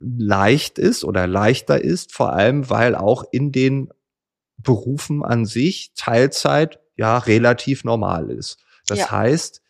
leicht 0.00 0.78
ist 0.78 1.04
oder 1.04 1.26
leichter 1.26 1.82
ist, 1.82 2.12
vor 2.12 2.32
allem 2.32 2.68
weil 2.68 2.94
auch 2.94 3.24
in 3.32 3.52
den 3.52 3.88
Berufen 4.58 5.24
an 5.24 5.46
sich 5.46 5.92
Teilzeit 5.94 6.80
ja 6.96 7.18
relativ 7.18 7.84
normal 7.84 8.30
ist. 8.30 8.58
Das 8.86 8.98
ja. 8.98 9.10
heißt, 9.10 9.62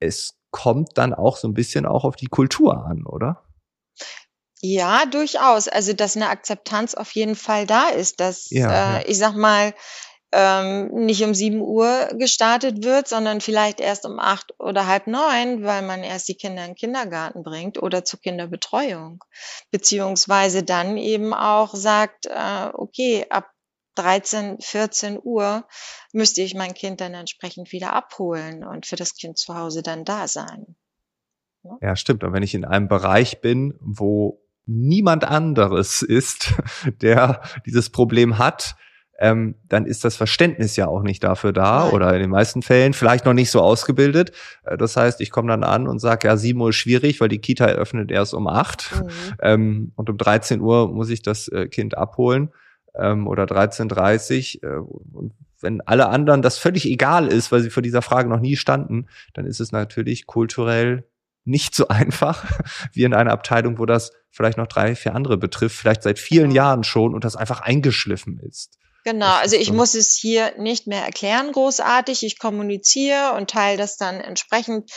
es 0.00 0.36
kommt 0.52 0.96
dann 0.96 1.12
auch 1.12 1.36
so 1.36 1.48
ein 1.48 1.54
bisschen 1.54 1.86
auch 1.86 2.04
auf 2.04 2.14
die 2.14 2.26
Kultur 2.26 2.86
an, 2.86 3.04
oder? 3.04 3.42
Ja, 4.60 5.06
durchaus. 5.06 5.66
Also, 5.66 5.92
dass 5.92 6.14
eine 6.16 6.28
Akzeptanz 6.28 6.94
auf 6.94 7.10
jeden 7.12 7.34
Fall 7.34 7.66
da 7.66 7.88
ist, 7.88 8.20
dass, 8.20 8.48
ja, 8.50 8.68
äh, 8.68 9.00
ja. 9.00 9.02
ich 9.06 9.18
sag 9.18 9.34
mal, 9.34 9.74
ähm, 10.32 10.88
nicht 10.94 11.22
um 11.24 11.34
sieben 11.34 11.60
Uhr 11.60 12.08
gestartet 12.14 12.84
wird, 12.84 13.06
sondern 13.06 13.40
vielleicht 13.40 13.80
erst 13.80 14.06
um 14.06 14.18
acht 14.18 14.54
oder 14.58 14.86
halb 14.86 15.06
neun, 15.06 15.62
weil 15.64 15.82
man 15.82 16.02
erst 16.02 16.28
die 16.28 16.36
Kinder 16.36 16.64
in 16.64 16.70
den 16.70 16.76
Kindergarten 16.76 17.42
bringt 17.42 17.82
oder 17.82 18.04
zur 18.04 18.20
Kinderbetreuung. 18.20 19.22
Beziehungsweise 19.70 20.62
dann 20.62 20.96
eben 20.96 21.34
auch 21.34 21.74
sagt, 21.74 22.26
äh, 22.26 22.70
okay, 22.72 23.26
ab 23.28 23.50
13, 23.94 24.58
14 24.60 25.18
Uhr 25.22 25.66
müsste 26.12 26.42
ich 26.42 26.54
mein 26.54 26.74
Kind 26.74 27.00
dann 27.00 27.14
entsprechend 27.14 27.72
wieder 27.72 27.92
abholen 27.92 28.64
und 28.64 28.86
für 28.86 28.96
das 28.96 29.14
Kind 29.14 29.38
zu 29.38 29.54
Hause 29.54 29.82
dann 29.82 30.04
da 30.04 30.28
sein. 30.28 30.76
Ja, 31.62 31.78
ja 31.80 31.96
stimmt. 31.96 32.24
Und 32.24 32.32
wenn 32.32 32.42
ich 32.42 32.54
in 32.54 32.64
einem 32.64 32.88
Bereich 32.88 33.40
bin, 33.40 33.74
wo 33.80 34.40
niemand 34.66 35.24
anderes 35.24 36.02
ist, 36.02 36.54
der 37.00 37.42
dieses 37.66 37.90
Problem 37.90 38.38
hat, 38.38 38.76
ähm, 39.18 39.54
dann 39.68 39.86
ist 39.86 40.04
das 40.04 40.16
Verständnis 40.16 40.74
ja 40.74 40.88
auch 40.88 41.02
nicht 41.02 41.22
dafür 41.22 41.52
da 41.52 41.84
Nein. 41.84 41.92
oder 41.92 42.14
in 42.14 42.20
den 42.20 42.30
meisten 42.30 42.62
Fällen 42.62 42.92
vielleicht 42.92 43.24
noch 43.24 43.34
nicht 43.34 43.50
so 43.50 43.60
ausgebildet. 43.60 44.32
Äh, 44.64 44.76
das 44.76 44.96
heißt, 44.96 45.20
ich 45.20 45.30
komme 45.30 45.48
dann 45.48 45.62
an 45.62 45.86
und 45.86 46.00
sage, 46.00 46.26
ja, 46.26 46.36
sieben 46.36 46.60
Uhr 46.60 46.70
ist 46.70 46.76
schwierig, 46.76 47.20
weil 47.20 47.28
die 47.28 47.38
Kita 47.38 47.66
eröffnet 47.66 48.10
erst 48.10 48.34
um 48.34 48.48
acht 48.48 48.90
mhm. 48.94 49.08
ähm, 49.40 49.92
und 49.96 50.10
um 50.10 50.16
13 50.16 50.60
Uhr 50.60 50.88
muss 50.92 51.10
ich 51.10 51.22
das 51.22 51.46
äh, 51.48 51.68
Kind 51.68 51.96
abholen 51.96 52.50
ähm, 52.94 53.26
oder 53.26 53.44
13.30 53.44 54.62
äh, 54.62 54.82
wenn 55.62 55.80
alle 55.82 56.08
anderen 56.08 56.42
das 56.42 56.58
völlig 56.58 56.86
egal 56.86 57.28
ist, 57.28 57.52
weil 57.52 57.62
sie 57.62 57.70
vor 57.70 57.82
dieser 57.82 58.02
Frage 58.02 58.28
noch 58.28 58.40
nie 58.40 58.56
standen, 58.56 59.06
dann 59.32 59.46
ist 59.46 59.60
es 59.60 59.72
natürlich 59.72 60.26
kulturell 60.26 61.04
nicht 61.44 61.74
so 61.74 61.88
einfach 61.88 62.44
wie 62.92 63.04
in 63.04 63.14
einer 63.14 63.32
Abteilung, 63.32 63.78
wo 63.78 63.86
das 63.86 64.12
vielleicht 64.30 64.58
noch 64.58 64.66
drei, 64.66 64.94
vier 64.94 65.14
andere 65.14 65.36
betrifft, 65.36 65.76
vielleicht 65.76 66.02
seit 66.02 66.18
vielen 66.18 66.50
genau. 66.50 66.56
Jahren 66.56 66.84
schon 66.84 67.14
und 67.14 67.24
das 67.24 67.36
einfach 67.36 67.60
eingeschliffen 67.60 68.38
ist. 68.40 68.78
Genau, 69.04 69.34
also 69.34 69.56
ich 69.56 69.72
muss 69.72 69.94
es 69.94 70.14
hier 70.14 70.56
nicht 70.58 70.86
mehr 70.86 71.04
erklären 71.04 71.50
großartig. 71.50 72.22
Ich 72.22 72.38
kommuniziere 72.38 73.32
und 73.36 73.50
teile 73.50 73.76
das 73.76 73.96
dann 73.96 74.20
entsprechend 74.20 74.92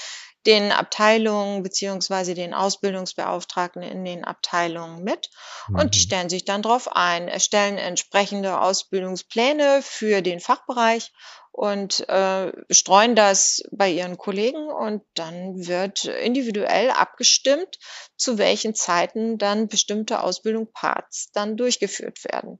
den 0.45 0.71
Abteilungen 0.71 1.63
beziehungsweise 1.63 2.33
den 2.33 2.53
Ausbildungsbeauftragten 2.53 3.81
in 3.81 4.05
den 4.05 4.23
Abteilungen 4.23 5.03
mit 5.03 5.29
mhm. 5.67 5.79
und 5.79 5.95
die 5.95 5.99
stellen 5.99 6.29
sich 6.29 6.45
dann 6.45 6.61
darauf 6.61 6.91
ein, 6.95 7.27
erstellen 7.27 7.77
entsprechende 7.77 8.59
Ausbildungspläne 8.61 9.81
für 9.81 10.21
den 10.21 10.39
Fachbereich 10.39 11.11
und 11.51 12.07
äh, 12.09 12.51
streuen 12.69 13.15
das 13.15 13.63
bei 13.71 13.89
ihren 13.89 14.17
Kollegen 14.17 14.67
und 14.67 15.03
dann 15.13 15.67
wird 15.67 16.03
individuell 16.03 16.91
abgestimmt, 16.91 17.79
zu 18.17 18.37
welchen 18.37 18.75
Zeiten 18.75 19.37
dann 19.37 19.69
bestimmte 19.69 20.21
Ausbildungsparts 20.21 21.31
dann 21.31 21.55
durchgeführt 21.55 22.25
werden. 22.25 22.59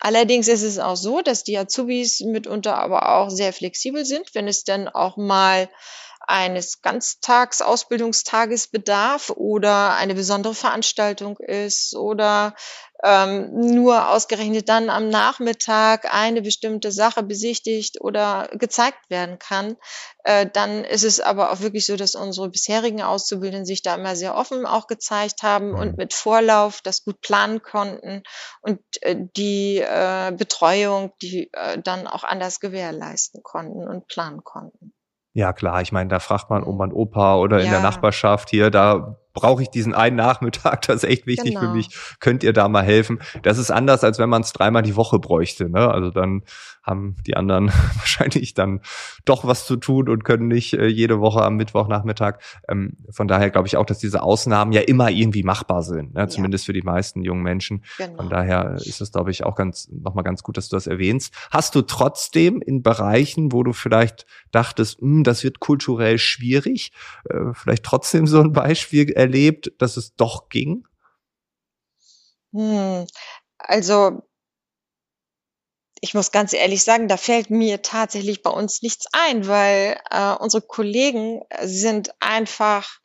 Allerdings 0.00 0.48
ist 0.48 0.62
es 0.62 0.78
auch 0.78 0.96
so, 0.96 1.22
dass 1.22 1.44
die 1.44 1.58
Azubis 1.58 2.20
mitunter 2.20 2.78
aber 2.78 3.16
auch 3.16 3.30
sehr 3.30 3.52
flexibel 3.52 4.04
sind, 4.04 4.34
wenn 4.34 4.48
es 4.48 4.64
dann 4.64 4.88
auch 4.88 5.16
mal 5.16 5.68
eines 6.28 6.82
Ganztags 6.82 7.62
Ausbildungstages 7.62 8.68
bedarf 8.68 9.30
oder 9.30 9.94
eine 9.94 10.14
besondere 10.14 10.54
Veranstaltung 10.54 11.38
ist 11.38 11.96
oder 11.96 12.54
ähm, 13.02 13.50
nur 13.52 14.10
ausgerechnet 14.10 14.68
dann 14.68 14.90
am 14.90 15.08
Nachmittag 15.08 16.12
eine 16.12 16.42
bestimmte 16.42 16.92
Sache 16.92 17.22
besichtigt 17.22 18.00
oder 18.02 18.50
gezeigt 18.52 19.08
werden 19.08 19.38
kann, 19.38 19.76
äh, 20.24 20.46
dann 20.52 20.84
ist 20.84 21.04
es 21.04 21.20
aber 21.20 21.50
auch 21.50 21.60
wirklich 21.60 21.86
so, 21.86 21.96
dass 21.96 22.14
unsere 22.14 22.50
bisherigen 22.50 23.00
Auszubildenden 23.00 23.64
sich 23.64 23.82
da 23.82 23.94
immer 23.94 24.14
sehr 24.14 24.34
offen 24.34 24.66
auch 24.66 24.86
gezeigt 24.86 25.42
haben 25.42 25.72
und 25.74 25.92
mhm. 25.92 25.96
mit 25.96 26.12
Vorlauf 26.12 26.82
das 26.82 27.04
gut 27.04 27.22
planen 27.22 27.62
konnten 27.62 28.22
und 28.60 28.80
äh, 29.00 29.16
die 29.36 29.78
äh, 29.78 30.32
Betreuung, 30.36 31.12
die 31.22 31.50
äh, 31.52 31.80
dann 31.80 32.06
auch 32.06 32.24
anders 32.24 32.60
gewährleisten 32.60 33.42
konnten 33.42 33.88
und 33.88 34.08
planen 34.08 34.44
konnten. 34.44 34.92
Ja, 35.38 35.52
klar, 35.52 35.82
ich 35.82 35.92
meine, 35.92 36.10
da 36.10 36.18
fragt 36.18 36.50
man 36.50 36.64
Oma 36.64 36.82
und 36.82 36.92
Opa 36.92 37.36
oder 37.36 37.58
ja. 37.58 37.66
in 37.66 37.70
der 37.70 37.80
Nachbarschaft 37.80 38.50
hier, 38.50 38.72
da 38.72 39.20
brauche 39.32 39.62
ich 39.62 39.68
diesen 39.68 39.94
einen 39.94 40.16
Nachmittag, 40.16 40.82
das 40.82 41.04
ist 41.04 41.10
echt 41.10 41.26
wichtig 41.26 41.54
genau. 41.54 41.60
für 41.60 41.68
mich. 41.68 41.88
Könnt 42.20 42.42
ihr 42.42 42.52
da 42.52 42.68
mal 42.68 42.82
helfen? 42.82 43.20
Das 43.42 43.58
ist 43.58 43.70
anders, 43.70 44.04
als 44.04 44.18
wenn 44.18 44.28
man 44.28 44.42
es 44.42 44.52
dreimal 44.52 44.82
die 44.82 44.96
Woche 44.96 45.18
bräuchte. 45.18 45.68
Ne? 45.68 45.90
Also 45.90 46.10
dann 46.10 46.42
haben 46.88 47.16
die 47.26 47.36
anderen 47.36 47.68
wahrscheinlich 47.96 48.54
dann 48.54 48.80
doch 49.24 49.44
was 49.44 49.66
zu 49.66 49.76
tun 49.76 50.08
und 50.08 50.24
können 50.24 50.48
nicht 50.48 50.72
äh, 50.72 50.86
jede 50.86 51.20
Woche 51.20 51.42
am 51.42 51.56
Mittwochnachmittag. 51.56 52.38
Ähm, 52.68 52.96
von 53.10 53.28
daher 53.28 53.50
glaube 53.50 53.68
ich 53.68 53.76
auch, 53.76 53.86
dass 53.86 53.98
diese 53.98 54.22
Ausnahmen 54.22 54.72
ja 54.72 54.80
immer 54.80 55.10
irgendwie 55.10 55.42
machbar 55.42 55.82
sind, 55.82 56.14
ne? 56.14 56.28
zumindest 56.28 56.64
ja. 56.64 56.66
für 56.66 56.72
die 56.72 56.82
meisten 56.82 57.22
jungen 57.22 57.42
Menschen. 57.42 57.84
Genau. 57.98 58.16
Von 58.16 58.30
daher 58.30 58.74
ist 58.76 59.00
es, 59.00 59.12
glaube 59.12 59.30
ich, 59.30 59.44
auch 59.44 59.54
ganz 59.54 59.88
nochmal 59.92 60.24
ganz 60.24 60.42
gut, 60.42 60.56
dass 60.56 60.68
du 60.68 60.76
das 60.76 60.86
erwähnst. 60.86 61.34
Hast 61.50 61.74
du 61.74 61.82
trotzdem 61.82 62.62
in 62.62 62.82
Bereichen, 62.82 63.52
wo 63.52 63.62
du 63.62 63.72
vielleicht 63.72 64.26
dachtest, 64.50 65.00
hm, 65.00 65.24
das 65.24 65.44
wird 65.44 65.60
kulturell 65.60 66.18
schwierig, 66.18 66.92
äh, 67.28 67.52
vielleicht 67.52 67.84
trotzdem 67.84 68.26
so 68.26 68.40
ein 68.40 68.52
Beispiel 68.52 69.12
erlebt, 69.18 69.72
dass 69.78 69.96
es 69.96 70.14
doch 70.14 70.48
ging? 70.48 70.86
Hm, 72.52 73.06
also 73.58 74.22
ich 76.00 76.14
muss 76.14 76.30
ganz 76.30 76.52
ehrlich 76.52 76.84
sagen, 76.84 77.08
da 77.08 77.16
fällt 77.16 77.50
mir 77.50 77.82
tatsächlich 77.82 78.42
bei 78.42 78.50
uns 78.50 78.82
nichts 78.82 79.06
ein, 79.12 79.48
weil 79.48 79.98
äh, 80.10 80.32
unsere 80.34 80.62
Kollegen 80.62 81.42
sind 81.60 82.10
einfach 82.20 83.00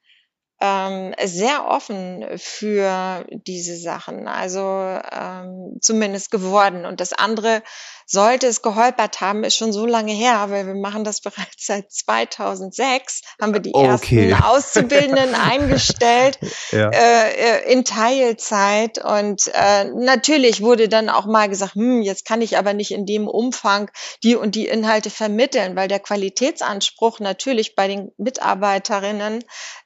ähm, 0.62 1.16
sehr 1.24 1.68
offen 1.68 2.26
für 2.38 3.26
diese 3.30 3.76
Sachen, 3.76 4.28
also 4.28 4.62
ähm, 4.62 5.78
zumindest 5.82 6.30
geworden. 6.30 6.86
Und 6.86 7.00
das 7.00 7.14
andere, 7.14 7.64
sollte 8.06 8.48
es 8.48 8.62
geholpert 8.62 9.22
haben, 9.22 9.44
ist 9.44 9.56
schon 9.56 9.74
so 9.74 9.86
lange 9.86 10.14
her, 10.14 10.48
weil 10.50 10.68
wir 10.68 10.76
machen 10.76 11.04
das 11.04 11.22
bereits 11.22 11.66
seit 11.66 11.92
2006, 11.92 13.22
haben 13.42 13.54
wir 13.54 13.60
die 13.60 13.74
okay. 13.74 14.30
ersten 14.30 14.44
Auszubildenden 14.44 15.36
eingestellt 15.50 16.40
ja. 16.72 16.90
äh, 16.90 17.72
in 17.72 17.86
Teilzeit. 17.86 19.04
Und 19.04 19.52
äh, 19.54 19.86
natürlich 19.86 20.62
wurde 20.62 20.90
dann 20.90 21.10
auch 21.10 21.26
mal 21.26 21.50
gesagt, 21.50 21.76
hm, 21.76 22.02
jetzt 22.02 22.26
kann 22.26 22.42
ich 22.42 22.58
aber 22.58 22.74
nicht 22.74 22.92
in 22.92 23.06
dem 23.06 23.28
Umfang 23.28 23.90
die 24.24 24.36
und 24.36 24.56
die 24.56 24.68
Inhalte 24.68 25.10
vermitteln, 25.10 25.76
weil 25.76 25.88
der 25.88 26.00
Qualitätsanspruch 26.00 27.20
natürlich 27.20 27.76
bei 27.76 27.88
den 27.88 28.12
Mitarbeiterinnen 28.18 29.44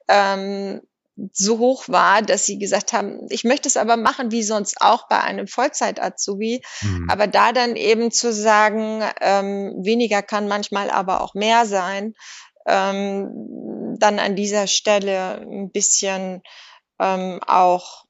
ähm, 0.08 0.82
so 1.34 1.58
hoch 1.58 1.88
war, 1.88 2.22
dass 2.22 2.46
sie 2.46 2.60
gesagt 2.60 2.94
haben, 2.94 3.26
ich 3.30 3.44
möchte 3.44 3.68
es 3.68 3.78
aber 3.78 3.98
machen 3.98 4.32
wie 4.32 4.44
sonst 4.44 4.82
auch 4.82 5.08
bei 5.08 5.20
einem 5.22 5.48
Vollzeit-Azubi. 5.48 6.62
Mhm. 6.82 7.10
Aber 7.10 7.28
da 7.28 7.54
dann 7.54 7.76
eben 7.76 8.12
zu 8.12 8.32
sagen, 8.32 9.04
ähm, 9.22 9.74
weniger 9.84 10.22
kann 10.22 10.48
manchmal 10.48 10.90
aber 10.90 11.22
auch 11.22 11.34
mehr 11.34 11.66
sein, 11.66 12.14
ähm, 12.68 13.96
dann 14.00 14.20
an 14.20 14.36
dieser 14.36 14.68
Stelle 14.68 15.42
ein 15.42 15.72
bisschen 15.72 16.44
ähm, 17.00 17.40
auch 17.46 18.07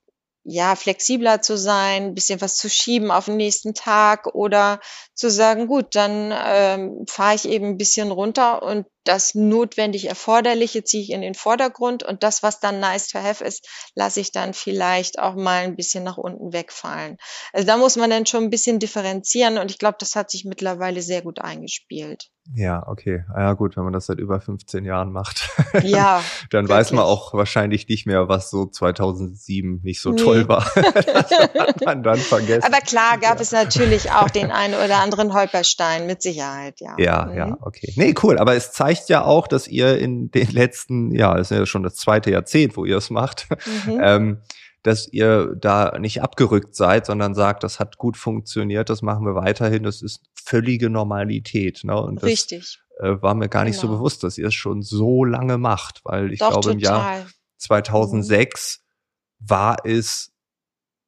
ja, 0.50 0.77
flexibler 0.77 1.42
zu 1.42 1.58
sein, 1.58 2.04
ein 2.04 2.13
bisschen 2.13 2.39
was 2.39 2.56
zu 2.56 2.70
schieben 2.70 3.12
auf 3.12 3.25
den 3.25 3.36
nächsten 3.36 3.74
Tag 3.74 4.27
oder 4.27 4.80
zu 5.13 5.30
sagen, 5.30 5.68
gut, 5.68 5.94
dann 5.94 6.34
ähm, 6.34 7.04
fahre 7.06 7.36
ich 7.36 7.50
eben 7.50 7.66
ein 7.66 7.77
bisschen 7.77 8.12
runter 8.12 8.63
und 8.63 8.86
das 9.04 9.36
notwendig 9.36 10.06
Erforderliche 10.06 10.86
ziehe 10.86 11.04
ich 11.04 11.10
in 11.12 11.22
den 11.22 11.36
Vordergrund 11.36 12.04
und 12.04 12.24
das, 12.24 12.44
was 12.44 12.62
dann 12.62 12.80
nice 12.80 13.10
to 13.10 13.20
have 13.20 13.44
ist, 13.44 13.68
lasse 13.94 14.22
ich 14.22 14.32
dann 14.32 14.54
vielleicht 14.54 15.20
auch 15.20 15.36
mal 15.36 15.63
ein 15.63 15.75
bisschen 15.75 16.06
nach 16.06 16.18
unten 16.18 16.54
wegfallen. 16.54 17.18
Also 17.51 17.68
da 17.68 17.75
muss 17.75 17.98
man 17.98 18.10
dann 18.10 18.25
schon 18.25 18.46
ein 18.46 18.50
bisschen 18.50 18.80
differenzieren 18.80 19.58
und 19.58 19.70
ich 19.70 19.80
glaube, 19.80 19.98
das 20.00 20.16
hat 20.16 20.32
sich 20.32 20.46
mittlerweile 20.46 21.01
sehr 21.01 21.24
gut 21.24 21.39
eingespielt. 21.39 22.30
Ja, 22.56 22.88
okay. 22.88 23.24
Ah 23.34 23.42
ja, 23.42 23.54
gut, 23.54 23.75
wenn 23.75 23.84
man 23.84 23.94
das 23.94 24.06
seit 24.06 24.20
über 24.20 24.39
15 24.39 24.86
Jahren 24.86 25.12
macht. 25.12 25.50
Ja. 25.84 26.24
dann 26.50 26.63
wirklich. 26.63 26.77
weiß 26.77 26.92
man 26.94 27.04
auch 27.04 27.34
wahrscheinlich 27.34 27.88
nicht 27.88 28.06
mehr, 28.06 28.27
was 28.27 28.50
so 28.50 28.66
2007 28.66 29.82
nicht 29.84 30.01
so 30.01 30.12
nee. 30.12 30.22
toll 30.22 30.48
war. 30.48 30.66
das 30.75 31.32
hat 31.32 31.86
man 31.86 32.04
dann 32.04 32.18
vergessen. 32.18 32.63
Aber 32.63 32.82
klar 32.82 33.18
gab 33.20 33.36
ja. 33.36 33.42
es 33.42 33.51
natürlich 33.51 34.12
auch 34.12 34.30
den 34.30 34.51
einen 34.51 34.74
oder 34.74 34.98
anderen 34.98 35.34
Holperstein, 35.34 36.08
mit 36.08 36.22
Sicherheit, 36.22 36.80
ja. 36.80 36.96
Ja, 36.98 37.25
mhm. 37.25 37.38
ja, 37.38 37.58
okay. 37.62 37.94
Nee, 37.96 38.16
cool. 38.24 38.39
Aber 38.39 38.56
es 38.56 38.72
zeigt 38.72 39.10
ja 39.10 39.24
auch, 39.24 39.48
dass 39.48 39.68
ihr 39.68 39.98
in 39.98 40.32
den 40.32 40.50
letzten, 40.51 41.12
ja, 41.12 41.38
es 41.38 41.51
ist 41.51 41.58
ja 41.58 41.66
schon 41.66 41.84
das 41.84 41.96
zweite 41.96 42.32
Jahrzehnt, 42.32 42.75
wo 42.75 42.86
ihr 42.86 42.98
es 42.98 43.10
macht, 43.10 43.48
mhm. 43.86 44.00
ähm, 44.01 44.42
dass 44.88 45.06
ihr 45.06 45.53
da 45.60 46.00
nicht 46.00 46.22
abgerückt 46.22 46.74
seid, 46.74 47.06
sondern 47.06 47.36
sagt, 47.36 47.65
das 47.65 47.77
hat 47.82 47.98
gut 47.98 48.15
funktioniert, 48.15 48.89
das 48.89 49.01
machen 49.01 49.25
wir 49.25 49.36
weiterhin, 49.36 49.84
das 49.84 50.01
ist 50.01 50.22
völlige 50.34 50.89
Normalität. 50.89 51.84
Ne? 51.84 52.01
Und 52.01 52.24
das, 52.24 52.24
Richtig. 52.24 52.79
Äh, 53.00 53.22
war 53.22 53.36
mir 53.36 53.50
gar 53.50 53.65
nicht 53.65 53.82
genau. 53.82 53.91
so 53.91 53.98
bewusst, 53.98 54.24
dass 54.24 54.38
ihr 54.38 54.48
es 54.48 54.53
schon 54.53 54.82
so 54.82 55.25
lange 55.25 55.58
macht, 55.58 56.00
weil 56.06 56.32
ich 56.32 56.39
Doch, 56.39 56.51
glaube, 56.51 56.72
im 56.72 56.79
Jahr 56.79 57.25
2006 57.58 58.79
mhm. 58.79 59.50
war 59.50 59.75
es 59.84 60.32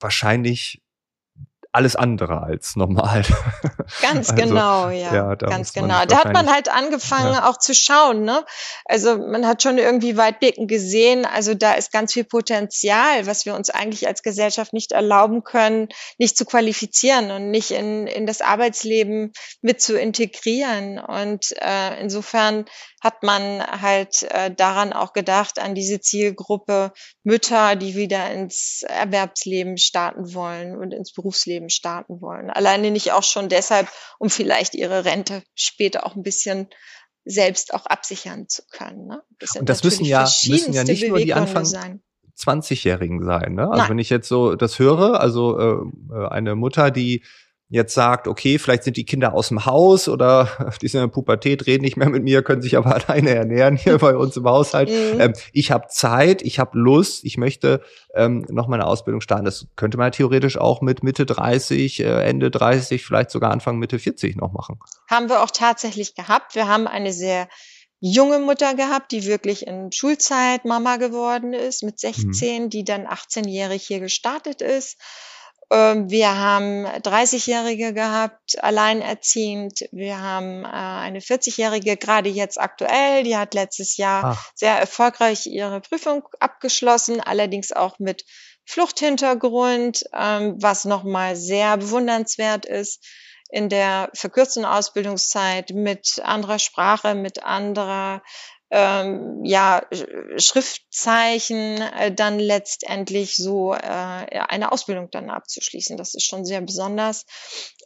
wahrscheinlich 0.01 0.83
alles 1.71 1.95
andere 1.95 2.41
als 2.41 2.75
normal. 2.75 3.23
Ganz 4.01 4.31
also, 4.31 4.35
genau, 4.35 4.89
ja. 4.89 5.13
ja 5.13 5.35
ganz 5.35 5.73
genau. 5.73 6.03
Da 6.05 6.19
hat 6.19 6.33
man 6.33 6.51
halt 6.51 6.69
angefangen 6.69 7.33
ja. 7.33 7.49
auch 7.49 7.57
zu 7.57 7.73
schauen, 7.73 8.23
ne? 8.23 8.43
Also 8.85 9.17
man 9.17 9.47
hat 9.47 9.63
schon 9.63 9.77
irgendwie 9.77 10.17
weitblickend 10.17 10.67
gesehen, 10.67 11.25
also 11.25 11.53
da 11.53 11.73
ist 11.73 11.91
ganz 11.91 12.13
viel 12.13 12.23
Potenzial, 12.23 13.25
was 13.25 13.45
wir 13.45 13.55
uns 13.55 13.69
eigentlich 13.69 14.07
als 14.07 14.23
Gesellschaft 14.23 14.73
nicht 14.73 14.91
erlauben 14.91 15.43
können, 15.43 15.89
nicht 16.17 16.37
zu 16.37 16.45
qualifizieren 16.45 17.31
und 17.31 17.51
nicht 17.51 17.71
in, 17.71 18.07
in 18.07 18.25
das 18.25 18.41
Arbeitsleben 18.41 19.33
mit 19.61 19.81
zu 19.81 19.97
integrieren. 19.97 20.99
Und 20.99 21.53
äh, 21.61 21.99
insofern 22.01 22.65
hat 23.01 23.23
man 23.23 23.61
halt 23.63 24.23
äh, 24.23 24.53
daran 24.53 24.93
auch 24.93 25.13
gedacht, 25.13 25.59
an 25.59 25.75
diese 25.75 25.99
Zielgruppe 26.01 26.91
Mütter, 27.23 27.75
die 27.75 27.95
wieder 27.95 28.31
ins 28.31 28.83
Erwerbsleben 28.87 29.77
starten 29.77 30.33
wollen 30.33 30.75
und 30.77 30.93
ins 30.93 31.13
Berufsleben 31.13 31.69
starten 31.69 32.21
wollen. 32.21 32.49
Alleine 32.49 32.91
nicht 32.91 33.11
auch 33.11 33.23
schon 33.23 33.49
deshalb, 33.49 33.87
um 34.17 34.29
vielleicht 34.29 34.75
ihre 34.75 35.05
Rente 35.05 35.43
später 35.55 36.05
auch 36.05 36.15
ein 36.15 36.23
bisschen 36.23 36.67
selbst 37.25 37.73
auch 37.73 37.85
absichern 37.85 38.47
zu 38.47 38.63
können. 38.71 39.07
Ne? 39.07 39.21
Das 39.39 39.55
und 39.55 39.69
das 39.69 39.83
müssen 39.83 40.05
ja, 40.05 40.21
müssen 40.47 40.73
ja 40.73 40.83
nicht 40.83 41.07
nur 41.07 41.19
die 41.19 41.33
Anfang, 41.33 41.65
sein. 41.65 42.01
20-Jährigen 42.37 43.23
sein. 43.23 43.53
Ne? 43.55 43.63
Also 43.63 43.81
Nein. 43.81 43.89
wenn 43.91 43.99
ich 43.99 44.09
jetzt 44.09 44.27
so 44.27 44.55
das 44.55 44.79
höre, 44.79 45.19
also 45.19 45.59
äh, 45.59 46.27
eine 46.29 46.55
Mutter, 46.55 46.91
die 46.91 47.23
jetzt 47.69 47.93
sagt, 47.93 48.27
okay, 48.27 48.57
vielleicht 48.57 48.83
sind 48.83 48.97
die 48.97 49.05
Kinder 49.05 49.33
aus 49.33 49.49
dem 49.49 49.65
Haus 49.65 50.09
oder 50.09 50.73
die 50.81 50.87
sind 50.87 51.01
in 51.01 51.07
der 51.07 51.13
Pubertät, 51.13 51.67
reden 51.67 51.83
nicht 51.83 51.97
mehr 51.97 52.09
mit 52.09 52.23
mir, 52.23 52.41
können 52.41 52.61
sich 52.61 52.75
aber 52.75 52.95
alleine 53.07 53.29
ernähren 53.29 53.77
hier 53.77 53.99
bei 53.99 54.15
uns 54.15 54.35
im 54.35 54.45
Haushalt. 54.45 54.89
Mhm. 54.99 55.21
Ähm, 55.21 55.33
ich 55.53 55.71
habe 55.71 55.87
Zeit, 55.87 56.41
ich 56.41 56.59
habe 56.59 56.77
Lust, 56.77 57.23
ich 57.23 57.37
möchte 57.37 57.81
ähm, 58.15 58.45
noch 58.49 58.67
meine 58.67 58.85
Ausbildung 58.87 59.21
starten. 59.21 59.45
Das 59.45 59.67
könnte 59.75 59.97
man 59.97 60.11
theoretisch 60.11 60.57
auch 60.57 60.81
mit 60.81 61.03
Mitte 61.03 61.25
30, 61.25 61.99
äh, 61.99 62.23
Ende 62.23 62.49
30, 62.49 63.03
vielleicht 63.05 63.29
sogar 63.29 63.51
Anfang 63.51 63.77
Mitte 63.77 63.99
40 63.99 64.35
noch 64.35 64.51
machen. 64.51 64.79
Haben 65.09 65.29
wir 65.29 65.41
auch 65.41 65.51
tatsächlich 65.51 66.15
gehabt. 66.15 66.55
Wir 66.55 66.67
haben 66.67 66.87
eine 66.87 67.13
sehr 67.13 67.47
junge 67.99 68.39
Mutter 68.39 68.73
gehabt, 68.75 69.11
die 69.11 69.25
wirklich 69.25 69.67
in 69.67 69.91
Schulzeit 69.91 70.65
Mama 70.65 70.97
geworden 70.97 71.53
ist 71.53 71.83
mit 71.83 71.99
16, 71.99 72.63
mhm. 72.63 72.69
die 72.69 72.83
dann 72.83 73.05
18-jährig 73.05 73.85
hier 73.85 73.99
gestartet 73.99 74.61
ist 74.61 74.97
wir 75.75 76.35
haben 76.35 76.87
30-Jährige 76.87 77.93
gehabt, 77.93 78.63
alleinerziehend. 78.63 79.87
Wir 79.91 80.19
haben 80.19 80.63
äh, 80.65 80.67
eine 80.67 81.19
40-Jährige, 81.19 81.95
gerade 81.95 82.29
jetzt 82.29 82.59
aktuell, 82.59 83.23
die 83.23 83.37
hat 83.37 83.53
letztes 83.53 83.97
Jahr 83.97 84.23
Ach. 84.25 84.51
sehr 84.55 84.77
erfolgreich 84.79 85.45
ihre 85.45 85.81
Prüfung 85.81 86.23
abgeschlossen, 86.39 87.21
allerdings 87.21 87.71
auch 87.71 87.99
mit 87.99 88.25
Fluchthintergrund, 88.65 90.05
ähm, 90.13 90.55
was 90.59 90.85
nochmal 90.85 91.35
sehr 91.35 91.77
bewundernswert 91.77 92.65
ist 92.65 93.05
in 93.49 93.67
der 93.67 94.11
verkürzten 94.13 94.63
Ausbildungszeit 94.63 95.71
mit 95.71 96.19
anderer 96.23 96.59
Sprache, 96.59 97.15
mit 97.15 97.43
anderer 97.43 98.21
ähm, 98.71 99.43
ja, 99.43 99.81
Schriftzeichen 100.37 101.81
äh, 101.81 102.13
dann 102.13 102.39
letztendlich 102.39 103.35
so 103.35 103.73
äh, 103.73 103.77
eine 103.77 104.71
Ausbildung 104.71 105.09
dann 105.09 105.29
abzuschließen. 105.29 105.97
Das 105.97 106.13
ist 106.13 106.25
schon 106.25 106.45
sehr 106.45 106.61
besonders 106.61 107.25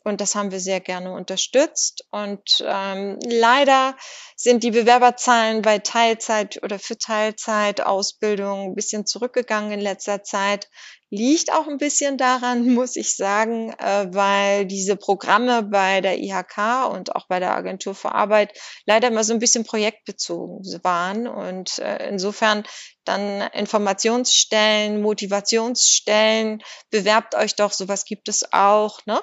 und 0.03 0.19
das 0.19 0.35
haben 0.35 0.51
wir 0.51 0.59
sehr 0.59 0.81
gerne 0.81 1.13
unterstützt. 1.13 2.05
Und 2.11 2.63
ähm, 2.65 3.17
leider 3.25 3.95
sind 4.35 4.63
die 4.63 4.71
Bewerberzahlen 4.71 5.61
bei 5.61 5.79
Teilzeit 5.79 6.61
oder 6.61 6.79
für 6.79 6.97
Teilzeitausbildung 6.97 8.71
ein 8.71 8.75
bisschen 8.75 9.05
zurückgegangen 9.05 9.71
in 9.71 9.79
letzter 9.79 10.23
Zeit 10.23 10.69
liegt 11.13 11.53
auch 11.53 11.67
ein 11.67 11.77
bisschen 11.77 12.17
daran, 12.17 12.67
muss 12.73 12.95
ich 12.95 13.15
sagen, 13.15 13.71
äh, 13.77 14.07
weil 14.11 14.65
diese 14.65 14.95
Programme 14.95 15.61
bei 15.61 16.01
der 16.01 16.17
IHK 16.17 16.89
und 16.91 17.15
auch 17.15 17.27
bei 17.27 17.39
der 17.39 17.55
Agentur 17.55 17.93
für 17.93 18.13
Arbeit 18.13 18.57
leider 18.85 19.09
immer 19.09 19.23
so 19.23 19.33
ein 19.33 19.39
bisschen 19.39 19.63
projektbezogen 19.63 20.63
waren 20.83 21.27
und 21.27 21.77
äh, 21.77 22.09
insofern 22.09 22.63
dann 23.05 23.41
Informationsstellen, 23.53 25.01
Motivationsstellen, 25.01 26.63
bewerbt 26.89 27.35
euch 27.35 27.55
doch, 27.55 27.73
sowas 27.73 28.05
gibt 28.05 28.27
es 28.27 28.51
auch, 28.51 29.05
ne? 29.05 29.21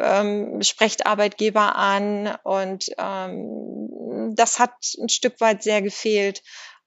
Ähm, 0.00 0.62
sprecht 0.62 1.06
Arbeitgeber 1.06 1.76
an 1.76 2.38
und 2.44 2.86
ähm, 2.98 4.32
das 4.34 4.58
hat 4.58 4.72
ein 4.98 5.08
Stück 5.08 5.40
weit 5.40 5.62
sehr 5.62 5.82
gefehlt, 5.82 6.42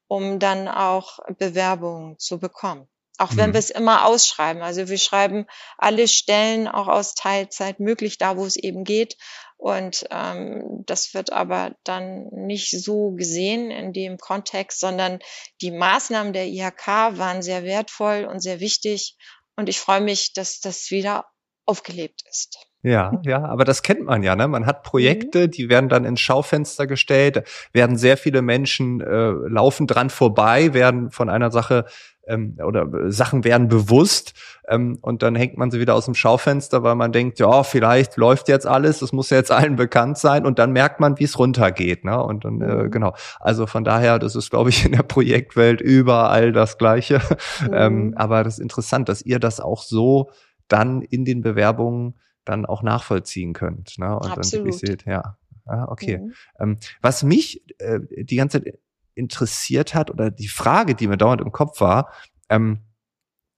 um 0.08 0.40
dann 0.40 0.68
auch 0.68 1.20
Bewerbungen 1.38 2.18
zu 2.18 2.40
bekommen. 2.40 2.88
Auch 3.20 3.36
wenn 3.36 3.50
mhm. 3.50 3.54
wir 3.54 3.60
es 3.60 3.70
immer 3.70 4.06
ausschreiben. 4.06 4.62
Also 4.62 4.88
wir 4.88 4.98
schreiben 4.98 5.46
alle 5.78 6.08
Stellen 6.08 6.70
auch 6.70 6.88
aus 6.88 7.16
Teilzeit 7.16 7.82
möglich, 7.82 8.18
da 8.18 8.38
wo 8.38 8.46
es 8.46 8.56
eben 8.56 8.86
geht. 8.86 9.18
Und 9.58 10.06
ähm, 10.10 10.84
das 10.86 11.14
wird 11.14 11.34
aber 11.34 11.76
dann 11.84 12.30
nicht 12.32 12.72
so 12.72 13.12
gesehen 13.12 13.72
in 13.72 13.92
dem 13.92 14.18
Kontext, 14.18 14.80
sondern 14.80 15.20
die 15.62 15.72
Maßnahmen 15.72 16.32
der 16.32 16.48
IHK 16.48 16.88
waren 17.18 17.42
sehr 17.42 17.64
wertvoll 17.64 18.24
und 18.24 18.40
sehr 18.40 18.62
wichtig. 18.62 19.18
Und 19.58 19.68
ich 19.68 19.82
freue 19.82 20.00
mich, 20.00 20.32
dass 20.32 20.62
das 20.62 20.90
wieder 20.90 21.26
aufgelebt 21.66 22.24
ist. 22.30 22.58
Ja, 22.82 23.12
ja, 23.26 23.44
aber 23.44 23.66
das 23.66 23.84
kennt 23.84 24.06
man 24.06 24.24
ja, 24.24 24.38
ne? 24.38 24.48
Man 24.48 24.66
hat 24.66 24.84
Projekte, 24.84 25.48
mhm. 25.48 25.52
die 25.52 25.68
werden 25.68 25.90
dann 25.90 26.06
ins 26.06 26.22
Schaufenster 26.22 26.88
gestellt, 26.88 27.44
werden 27.74 27.98
sehr 27.98 28.16
viele 28.16 28.42
Menschen 28.42 29.02
äh, 29.02 29.32
laufen 29.50 29.86
dran 29.86 30.10
vorbei, 30.10 30.74
werden 30.74 31.12
von 31.12 31.30
einer 31.30 31.52
Sache 31.52 31.86
ähm, 32.30 32.58
oder 32.66 32.82
äh, 32.94 33.12
Sachen 33.12 33.44
werden 33.44 33.68
bewusst 33.68 34.34
ähm, 34.68 35.00
und 35.02 35.24
dann 35.24 35.36
hängt 35.36 35.58
man 35.58 35.72
sie 35.72 35.80
wieder 35.80 35.96
aus 35.96 36.06
dem 36.06 36.14
Schaufenster, 36.14 36.84
weil 36.84 36.96
man 36.96 37.12
denkt, 37.12 37.40
ja, 37.40 37.64
vielleicht 37.64 38.16
läuft 38.16 38.48
jetzt 38.48 38.68
alles, 38.68 39.02
es 39.02 39.12
muss 39.12 39.30
jetzt 39.32 39.52
allen 39.52 39.76
bekannt 39.76 40.18
sein 40.18 40.46
und 40.46 40.60
dann 40.60 40.72
merkt 40.72 41.00
man, 41.00 41.20
wie 41.20 41.24
es 41.24 41.38
runtergeht. 41.38 42.06
Ne? 42.06 42.22
Und 42.24 42.46
dann, 42.46 42.62
äh, 42.62 42.84
mhm. 42.84 42.92
genau. 42.92 43.14
Also 43.40 43.66
von 43.66 43.84
daher, 43.84 44.20
das 44.20 44.36
ist, 44.36 44.52
glaube 44.52 44.70
ich, 44.70 44.86
in 44.86 44.92
der 44.94 45.04
Projektwelt 45.04 45.82
überall 45.82 46.52
das 46.52 46.78
Gleiche. 46.78 47.20
Mhm. 47.62 47.74
Ähm, 47.74 48.14
aber 48.16 48.44
das 48.44 48.56
ist 48.56 48.60
interessant, 48.60 49.10
dass 49.10 49.22
ihr 49.22 49.40
das 49.40 49.60
auch 49.60 49.82
so 49.82 50.30
dann 50.68 51.02
in 51.02 51.26
den 51.26 51.42
Bewerbungen 51.42 52.16
dann 52.46 52.66
auch 52.66 52.84
nachvollziehen 52.84 53.54
könnt. 53.54 53.98
Ne? 53.98 54.14
Und 54.18 54.38
Absolut. 54.38 54.68
dann 54.68 54.74
seht, 54.74 55.06
ja. 55.06 55.38
Ah, 55.66 55.86
okay. 55.88 56.20
Mhm. 56.20 56.34
Ähm, 56.60 56.78
was 57.02 57.24
mich 57.24 57.64
äh, 57.80 58.00
die 58.10 58.36
ganze 58.36 58.64
Zeit 58.64 58.80
interessiert 59.20 59.94
hat 59.94 60.10
oder 60.10 60.32
die 60.32 60.48
Frage, 60.48 60.96
die 60.96 61.08
mir 61.08 61.18
dauernd 61.18 61.42
im 61.42 61.52
Kopf 61.52 61.82
war, 61.82 62.12
ähm, 62.50 62.80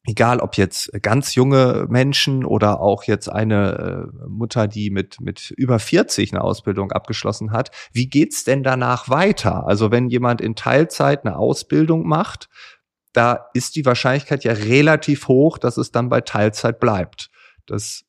egal 0.05 0.39
ob 0.39 0.57
jetzt 0.57 0.91
ganz 1.01 1.35
junge 1.35 1.85
Menschen 1.89 2.43
oder 2.43 2.81
auch 2.81 3.03
jetzt 3.03 3.29
eine 3.29 4.09
äh, 4.09 4.27
Mutter, 4.27 4.67
die 4.67 4.89
mit 4.89 5.21
mit 5.21 5.51
über 5.51 5.79
40 5.79 6.33
eine 6.33 6.43
Ausbildung 6.43 6.91
abgeschlossen 6.91 7.51
hat, 7.51 7.71
wie 7.93 8.07
geht's 8.07 8.43
denn 8.43 8.63
danach 8.63 9.09
weiter? 9.09 9.67
Also 9.67 9.91
wenn 9.91 10.09
jemand 10.09 10.41
in 10.41 10.55
Teilzeit 10.55 11.25
eine 11.25 11.37
Ausbildung 11.37 12.07
macht, 12.07 12.49
da 13.13 13.47
ist 13.53 13.75
die 13.75 13.85
Wahrscheinlichkeit 13.85 14.43
ja 14.43 14.53
relativ 14.53 15.27
hoch, 15.27 15.57
dass 15.57 15.77
es 15.77 15.91
dann 15.91 16.09
bei 16.09 16.21
Teilzeit 16.21 16.79
bleibt. 16.79 17.29
Das 17.65 18.03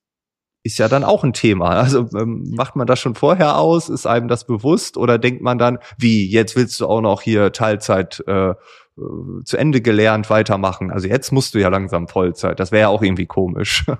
ist 0.65 0.79
ja 0.79 0.89
dann 0.89 1.05
auch 1.05 1.25
ein 1.25 1.33
Thema. 1.33 1.71
Also 1.71 2.09
ähm, 2.15 2.45
macht 2.55 2.77
man 2.77 2.87
das 2.87 3.01
schon 3.01 3.15
vorher 3.15 3.59
aus? 3.59 3.89
Ist 3.89 4.07
einem 4.07 4.29
das 4.29 4.47
bewusst? 4.47 4.97
Oder 4.97 5.19
denkt 5.19 5.43
man 5.43 5.59
dann, 5.59 5.79
wie, 5.99 6.29
jetzt 6.29 6.55
willst 6.57 6.81
du 6.81 6.87
auch 6.87 7.01
noch 7.01 7.21
hier 7.23 7.53
Teilzeit 7.53 8.23
äh, 8.27 8.55
zu 9.45 9.57
Ende 9.57 9.81
gelernt 9.81 10.29
weitermachen. 10.29 10.91
Also 10.91 11.09
jetzt 11.09 11.33
musst 11.33 11.55
du 11.55 11.59
ja 11.59 11.69
langsam 11.69 12.09
Vollzeit. 12.09 12.61
Das 12.61 12.73
wäre 12.73 12.83
ja 12.83 12.89
auch 12.89 13.03
irgendwie 13.03 13.27
komisch. 13.27 13.85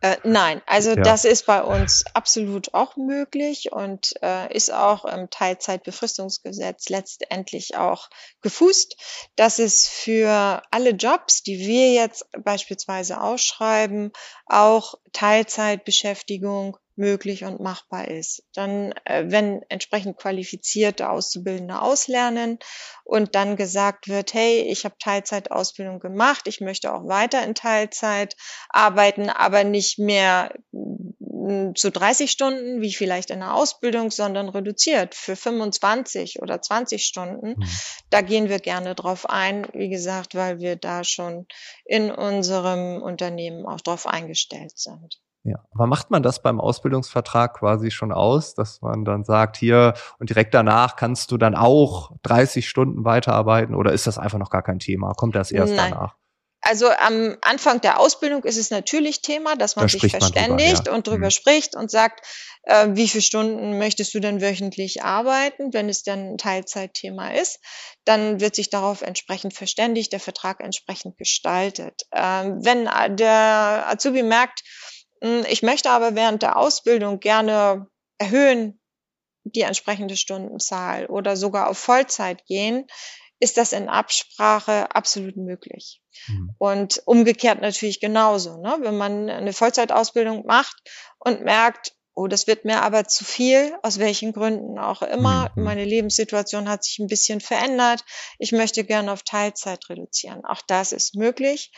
Äh, 0.00 0.16
nein, 0.22 0.60
also 0.66 0.90
ja. 0.90 0.96
das 0.96 1.24
ist 1.24 1.46
bei 1.46 1.62
uns 1.62 2.04
absolut 2.14 2.74
auch 2.74 2.96
möglich 2.96 3.72
und 3.72 4.14
äh, 4.22 4.52
ist 4.54 4.72
auch 4.72 5.04
im 5.04 5.28
Teilzeitbefristungsgesetz 5.30 6.88
letztendlich 6.88 7.76
auch 7.76 8.08
gefußt, 8.42 8.96
dass 9.36 9.58
es 9.58 9.88
für 9.88 10.62
alle 10.70 10.90
Jobs, 10.90 11.42
die 11.42 11.58
wir 11.58 11.92
jetzt 11.92 12.26
beispielsweise 12.44 13.20
ausschreiben, 13.20 14.12
auch 14.46 14.94
Teilzeitbeschäftigung 15.12 16.76
möglich 16.98 17.44
und 17.44 17.60
machbar 17.60 18.08
ist. 18.08 18.42
Dann, 18.52 18.92
äh, 19.04 19.24
wenn 19.28 19.62
entsprechend 19.68 20.18
qualifizierte 20.18 21.08
Auszubildende 21.08 21.80
auslernen 21.80 22.58
und 23.04 23.34
dann 23.34 23.56
gesagt 23.56 24.08
wird, 24.08 24.34
hey, 24.34 24.62
ich 24.62 24.84
habe 24.84 24.96
Teilzeitausbildung 24.98 26.00
gemacht, 26.00 26.46
ich 26.46 26.60
möchte 26.60 26.92
auch 26.92 27.06
weiter 27.06 27.42
in 27.44 27.54
Teilzeit 27.54 28.36
arbeiten, 28.68 29.30
aber 29.30 29.64
nicht 29.64 29.98
mehr 29.98 30.52
mm, 30.72 31.74
zu 31.74 31.90
30 31.90 32.30
Stunden, 32.30 32.82
wie 32.82 32.92
vielleicht 32.92 33.30
in 33.30 33.40
der 33.40 33.54
Ausbildung, 33.54 34.10
sondern 34.10 34.48
reduziert 34.48 35.14
für 35.14 35.36
25 35.36 36.42
oder 36.42 36.60
20 36.60 37.04
Stunden. 37.04 37.60
Mhm. 37.60 37.68
Da 38.10 38.20
gehen 38.20 38.48
wir 38.48 38.58
gerne 38.58 38.94
drauf 38.94 39.28
ein, 39.30 39.66
wie 39.72 39.88
gesagt, 39.88 40.34
weil 40.34 40.58
wir 40.58 40.76
da 40.76 41.04
schon 41.04 41.46
in 41.84 42.10
unserem 42.10 43.00
Unternehmen 43.02 43.66
auch 43.66 43.80
drauf 43.80 44.06
eingestellt 44.06 44.78
sind. 44.78 45.20
Ja, 45.48 45.64
aber 45.72 45.86
macht 45.86 46.10
man 46.10 46.22
das 46.22 46.42
beim 46.42 46.60
Ausbildungsvertrag 46.60 47.54
quasi 47.54 47.90
schon 47.90 48.12
aus, 48.12 48.54
dass 48.54 48.82
man 48.82 49.06
dann 49.06 49.24
sagt, 49.24 49.56
hier 49.56 49.94
und 50.18 50.28
direkt 50.28 50.52
danach 50.52 50.96
kannst 50.96 51.30
du 51.30 51.38
dann 51.38 51.54
auch 51.54 52.12
30 52.22 52.68
Stunden 52.68 53.06
weiterarbeiten 53.06 53.74
oder 53.74 53.92
ist 53.92 54.06
das 54.06 54.18
einfach 54.18 54.38
noch 54.38 54.50
gar 54.50 54.62
kein 54.62 54.78
Thema? 54.78 55.14
Kommt 55.14 55.34
das 55.34 55.50
erst 55.50 55.74
Nein. 55.74 55.92
danach? 55.92 56.16
Also 56.60 56.90
am 56.90 57.36
Anfang 57.42 57.80
der 57.80 58.00
Ausbildung 58.00 58.42
ist 58.44 58.58
es 58.58 58.70
natürlich 58.70 59.22
Thema, 59.22 59.56
dass 59.56 59.76
man 59.76 59.84
da 59.84 59.88
sich 59.88 60.10
verständigt 60.10 60.80
drüber, 60.80 60.90
ja. 60.90 60.96
und 60.96 61.06
drüber 61.06 61.26
mhm. 61.26 61.30
spricht 61.30 61.76
und 61.76 61.90
sagt, 61.90 62.26
äh, 62.64 62.88
wie 62.90 63.08
viele 63.08 63.22
Stunden 63.22 63.78
möchtest 63.78 64.12
du 64.12 64.20
denn 64.20 64.42
wöchentlich 64.42 65.02
arbeiten, 65.02 65.72
wenn 65.72 65.88
es 65.88 66.02
dann 66.02 66.32
ein 66.32 66.38
Teilzeitthema 66.38 67.30
ist. 67.30 67.60
Dann 68.04 68.40
wird 68.40 68.56
sich 68.56 68.70
darauf 68.70 69.02
entsprechend 69.02 69.54
verständigt, 69.54 70.12
der 70.12 70.20
Vertrag 70.20 70.60
entsprechend 70.60 71.16
gestaltet. 71.16 72.02
Ähm, 72.12 72.58
wenn 72.64 72.84
der 73.16 73.84
Azubi 73.88 74.24
merkt, 74.24 74.62
ich 75.20 75.62
möchte 75.62 75.90
aber 75.90 76.14
während 76.14 76.42
der 76.42 76.56
Ausbildung 76.56 77.20
gerne 77.20 77.86
erhöhen 78.18 78.80
die 79.44 79.62
entsprechende 79.62 80.16
Stundenzahl 80.16 81.06
oder 81.06 81.36
sogar 81.36 81.68
auf 81.68 81.78
Vollzeit 81.78 82.44
gehen, 82.46 82.86
ist 83.40 83.56
das 83.56 83.72
in 83.72 83.88
Absprache 83.88 84.94
absolut 84.94 85.36
möglich. 85.36 86.02
Mhm. 86.26 86.54
Und 86.58 87.02
umgekehrt 87.06 87.60
natürlich 87.60 88.00
genauso. 88.00 88.60
Ne? 88.60 88.76
Wenn 88.80 88.96
man 88.96 89.30
eine 89.30 89.52
Vollzeitausbildung 89.52 90.44
macht 90.46 90.76
und 91.18 91.44
merkt, 91.44 91.92
oh, 92.14 92.26
das 92.26 92.48
wird 92.48 92.64
mir 92.64 92.82
aber 92.82 93.04
zu 93.04 93.24
viel, 93.24 93.76
aus 93.82 94.00
welchen 94.00 94.32
Gründen 94.32 94.78
auch 94.78 95.02
immer. 95.02 95.52
Mhm. 95.54 95.62
Meine 95.62 95.84
Lebenssituation 95.84 96.68
hat 96.68 96.82
sich 96.82 96.98
ein 96.98 97.06
bisschen 97.06 97.40
verändert. 97.40 98.04
Ich 98.38 98.50
möchte 98.50 98.82
gerne 98.82 99.12
auf 99.12 99.22
Teilzeit 99.22 99.88
reduzieren. 99.88 100.44
Auch 100.44 100.62
das 100.66 100.90
ist 100.90 101.14
möglich. 101.14 101.70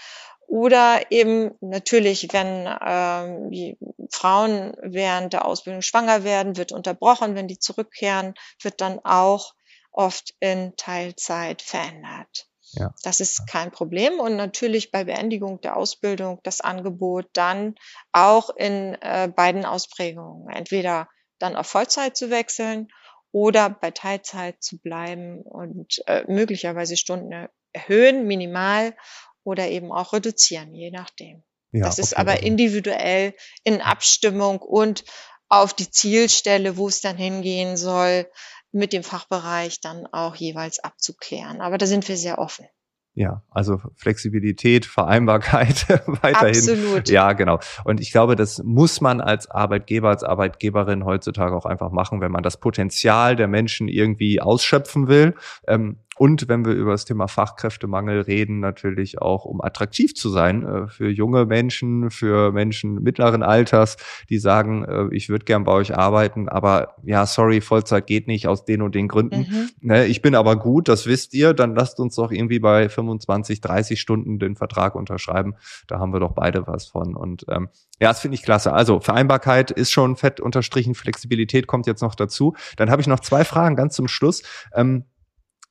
Oder 0.51 1.13
eben 1.13 1.53
natürlich, 1.61 2.27
wenn 2.33 2.69
ähm, 2.85 3.53
die 3.53 3.79
Frauen 4.11 4.75
während 4.83 5.33
der 5.33 5.45
Ausbildung 5.45 5.81
schwanger 5.81 6.25
werden, 6.25 6.57
wird 6.57 6.73
unterbrochen, 6.73 7.37
wenn 7.37 7.47
die 7.47 7.61
zurückkehren, 7.61 8.35
wird 8.61 8.81
dann 8.81 8.99
auch 9.05 9.55
oft 9.93 10.35
in 10.41 10.75
Teilzeit 10.77 11.63
verändert. 11.63 12.49
Ja. 12.73 12.93
Das 13.05 13.21
ist 13.21 13.47
kein 13.47 13.71
Problem. 13.71 14.19
Und 14.19 14.35
natürlich 14.35 14.91
bei 14.91 15.05
Beendigung 15.05 15.61
der 15.61 15.77
Ausbildung 15.77 16.41
das 16.43 16.61
Angebot 16.61 17.29
dann 17.33 17.77
auch 18.11 18.51
in 18.51 18.97
äh, 19.03 19.29
beiden 19.33 19.65
Ausprägungen. 19.65 20.49
Entweder 20.49 21.09
dann 21.39 21.55
auf 21.55 21.69
Vollzeit 21.69 22.17
zu 22.17 22.29
wechseln 22.29 22.89
oder 23.31 23.71
bei 23.71 23.93
Teilzeit 23.93 24.61
zu 24.61 24.81
bleiben 24.81 25.43
und 25.43 26.03
äh, 26.09 26.25
möglicherweise 26.27 26.97
Stunden 26.97 27.49
erhöhen, 27.73 28.27
minimal 28.27 28.97
oder 29.45 29.69
eben 29.69 29.93
auch 29.93 30.13
reduzieren, 30.13 30.75
je 30.75 30.91
nachdem. 30.91 31.43
Ja, 31.73 31.85
das 31.85 31.99
ist 31.99 32.13
okay, 32.13 32.21
aber 32.21 32.43
individuell 32.43 33.35
in 33.65 33.81
Abstimmung 33.81 34.61
und 34.61 35.05
auf 35.49 35.75
die 35.75 35.91
Zielstelle, 35.91 36.77
wo 36.77 36.89
es 36.89 37.01
dann 37.01 37.17
hingehen 37.17 37.77
soll, 37.77 38.27
mit 38.73 38.93
dem 38.93 39.03
Fachbereich 39.03 39.81
dann 39.81 40.07
auch 40.07 40.37
jeweils 40.37 40.79
abzuklären. 40.79 41.61
Aber 41.61 41.79
da 41.79 41.87
sind 41.87 42.09
wir 42.09 42.17
sehr 42.17 42.39
offen. 42.39 42.67
Ja, 43.15 43.43
also 43.51 43.81
Flexibilität, 43.97 44.87
Vereinbarkeit 44.87 45.89
weiterhin. 46.23 46.49
Absolut. 46.49 47.09
Ja, 47.09 47.33
genau. 47.33 47.59
Und 47.85 48.01
ich 48.01 48.13
glaube, 48.13 48.37
das 48.37 48.63
muss 48.63 49.01
man 49.01 49.21
als 49.21 49.51
Arbeitgeber, 49.51 50.11
als 50.11 50.23
Arbeitgeberin 50.23 51.05
heutzutage 51.05 51.57
auch 51.57 51.67
einfach 51.67 51.91
machen, 51.91 52.21
wenn 52.21 52.31
man 52.31 52.45
das 52.45 52.61
Potenzial 52.61 53.35
der 53.35 53.49
Menschen 53.49 53.89
irgendwie 53.89 54.41
ausschöpfen 54.41 55.09
will. 55.09 55.35
Ähm, 55.67 55.99
und 56.21 56.49
wenn 56.49 56.67
wir 56.67 56.75
über 56.75 56.91
das 56.91 57.07
Thema 57.07 57.29
Fachkräftemangel 57.29 58.21
reden, 58.21 58.61
natürlich 58.61 59.23
auch, 59.23 59.47
um 59.47 59.63
attraktiv 59.63 60.15
zu 60.15 60.29
sein 60.29 60.67
äh, 60.67 60.87
für 60.87 61.09
junge 61.09 61.47
Menschen, 61.47 62.11
für 62.11 62.53
Menschen 62.53 63.03
mittleren 63.03 63.43
Alters, 63.43 63.97
die 64.29 64.37
sagen, 64.37 64.85
äh, 64.85 65.07
ich 65.13 65.31
würde 65.31 65.47
gern 65.47 65.65
bei 65.65 65.73
euch 65.73 65.97
arbeiten, 65.97 66.51
aber 66.51 66.97
ja, 67.05 67.25
sorry, 67.25 67.63
Vollzeit 67.63 68.07
geht 68.07 68.27
nicht 68.27 68.49
aus 68.49 68.67
den 68.67 68.83
und 68.83 68.95
den 68.95 69.09
Gründen. 69.09 69.47
Mhm. 69.49 69.69
Ne, 69.81 70.05
ich 70.09 70.21
bin 70.21 70.35
aber 70.35 70.57
gut, 70.57 70.89
das 70.89 71.07
wisst 71.07 71.33
ihr, 71.33 71.55
dann 71.55 71.75
lasst 71.75 71.99
uns 72.01 72.17
doch 72.17 72.33
irgendwie 72.33 72.59
bei 72.59 72.91
25, 72.91 73.63
30 73.63 73.99
Stunden 73.99 74.39
den 74.39 74.57
Vertrag 74.57 74.97
unterschreiben. 74.97 75.55
Da 75.89 76.01
haben 76.01 76.13
wir 76.13 76.21
doch 76.21 76.33
beide 76.33 76.67
was 76.67 76.85
von. 76.85 77.17
Und 77.17 77.47
ähm, 77.49 77.71
ja, 77.99 78.09
das 78.09 78.21
finde 78.21 78.35
ich 78.35 78.43
klasse. 78.43 78.75
Also 78.75 79.01
Vereinbarkeit 79.01 79.71
ist 79.71 79.91
schon 79.91 80.17
fett 80.17 80.39
unterstrichen, 80.39 80.95
Flexibilität 80.95 81.67
kommt 81.67 81.87
jetzt 81.87 82.03
noch 82.03 82.15
dazu. 82.15 82.55
Dann 82.77 82.91
habe 82.91 83.01
ich 83.01 83.09
noch 83.09 83.21
zwei 83.21 83.43
Fragen 83.43 83.75
ganz 83.75 83.97
zum 83.97 84.07
Schluss. 84.07 84.43
Ähm, 84.75 85.05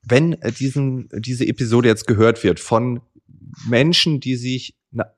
wenn 0.02 0.34
äh, 0.42 0.52
diesen, 0.52 1.10
diese 1.14 1.46
Episode 1.46 1.90
jetzt 1.90 2.08
gehört 2.08 2.44
wird 2.44 2.60
von 2.60 3.02
Menschen, 3.68 4.20
die 4.20 4.36
sich 4.36 4.76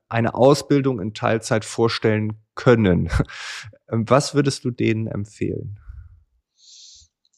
eine 0.09 0.33
Ausbildung 0.33 0.99
in 0.99 1.13
Teilzeit 1.13 1.63
vorstellen 1.63 2.41
können, 2.55 3.09
was 3.87 4.33
würdest 4.33 4.65
du 4.65 4.71
denen 4.71 5.07
empfehlen? 5.07 5.79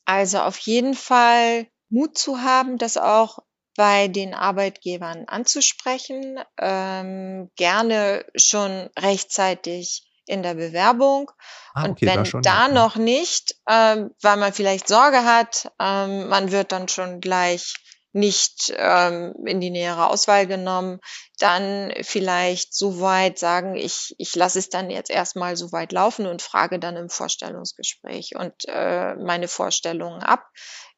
Also 0.05 0.39
auf 0.39 0.57
jeden 0.57 0.95
Fall 0.95 1.67
Mut 1.89 2.17
zu 2.17 2.39
haben, 2.39 2.77
das 2.77 2.97
auch 2.97 3.39
bei 3.75 4.07
den 4.07 4.33
Arbeitgebern 4.33 5.25
anzusprechen, 5.27 6.39
ähm, 6.59 7.49
gerne 7.55 8.25
schon 8.35 8.89
rechtzeitig 8.99 10.03
in 10.25 10.43
der 10.43 10.55
Bewerbung. 10.55 11.31
Ah, 11.73 11.85
und 11.85 12.01
wenn 12.01 12.23
da, 12.23 12.39
da 12.41 12.67
noch 12.67 12.95
nicht, 12.95 13.55
ähm, 13.69 14.11
weil 14.21 14.37
man 14.37 14.53
vielleicht 14.53 14.87
Sorge 14.87 15.23
hat, 15.23 15.71
ähm, 15.79 16.27
man 16.29 16.51
wird 16.51 16.71
dann 16.71 16.87
schon 16.87 17.19
gleich 17.19 17.73
nicht 18.13 18.71
ähm, 18.77 19.33
in 19.45 19.59
die 19.59 19.71
nähere 19.71 20.07
Auswahl 20.07 20.45
genommen, 20.45 20.99
dann 21.39 21.91
vielleicht 22.01 22.75
so 22.75 23.01
weit 23.01 23.39
sagen, 23.39 23.75
ich, 23.75 24.13
ich 24.19 24.35
lasse 24.35 24.59
es 24.59 24.69
dann 24.69 24.91
jetzt 24.91 25.09
erstmal 25.09 25.57
so 25.57 25.71
weit 25.71 25.91
laufen 25.91 26.27
und 26.27 26.43
frage 26.43 26.79
dann 26.79 26.95
im 26.95 27.09
Vorstellungsgespräch 27.09 28.35
und 28.35 28.53
äh, 28.67 29.15
meine 29.15 29.47
Vorstellungen 29.47 30.21
ab, 30.21 30.47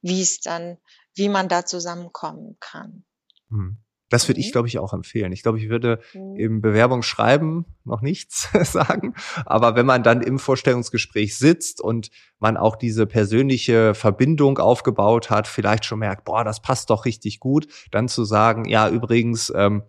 wie 0.02 0.22
es 0.22 0.42
dann, 0.42 0.78
wie 1.16 1.30
man 1.30 1.48
da 1.48 1.66
zusammenkommen 1.66 2.58
kann. 2.60 3.06
Hm. 3.50 3.78
Das 4.10 4.28
würde 4.28 4.40
ich, 4.40 4.48
mhm. 4.48 4.52
glaube 4.52 4.68
ich, 4.68 4.78
auch 4.78 4.94
empfehlen. 4.94 5.32
Ich 5.32 5.42
glaube, 5.42 5.58
ich 5.58 5.70
würde 5.70 6.00
mhm. 6.14 6.36
im 6.36 6.62
Bewerbungsschreiben 6.62 7.66
noch 7.84 8.02
nichts 8.02 8.50
sagen. 8.72 9.16
Aber 9.46 9.76
wenn 9.76 9.86
man 9.86 10.04
dann 10.04 10.22
im 10.22 10.38
Vorstellungsgespräch 10.38 11.38
sitzt 11.38 11.82
und 11.82 12.12
man 12.40 12.58
auch 12.58 12.76
diese 12.76 13.08
persönliche 13.08 13.96
Verbindung 13.96 14.60
aufgebaut 14.60 15.30
hat, 15.30 15.48
vielleicht 15.48 15.86
schon 15.86 16.00
merkt, 16.00 16.26
boah, 16.26 16.44
das 16.44 16.62
passt 16.62 16.90
doch 16.90 17.06
richtig 17.06 17.40
gut, 17.40 17.68
dann 17.92 18.08
zu 18.08 18.26
sagen, 18.26 18.66
ja, 18.66 18.90
übrigens, 18.90 19.52
ähm, 19.56 19.84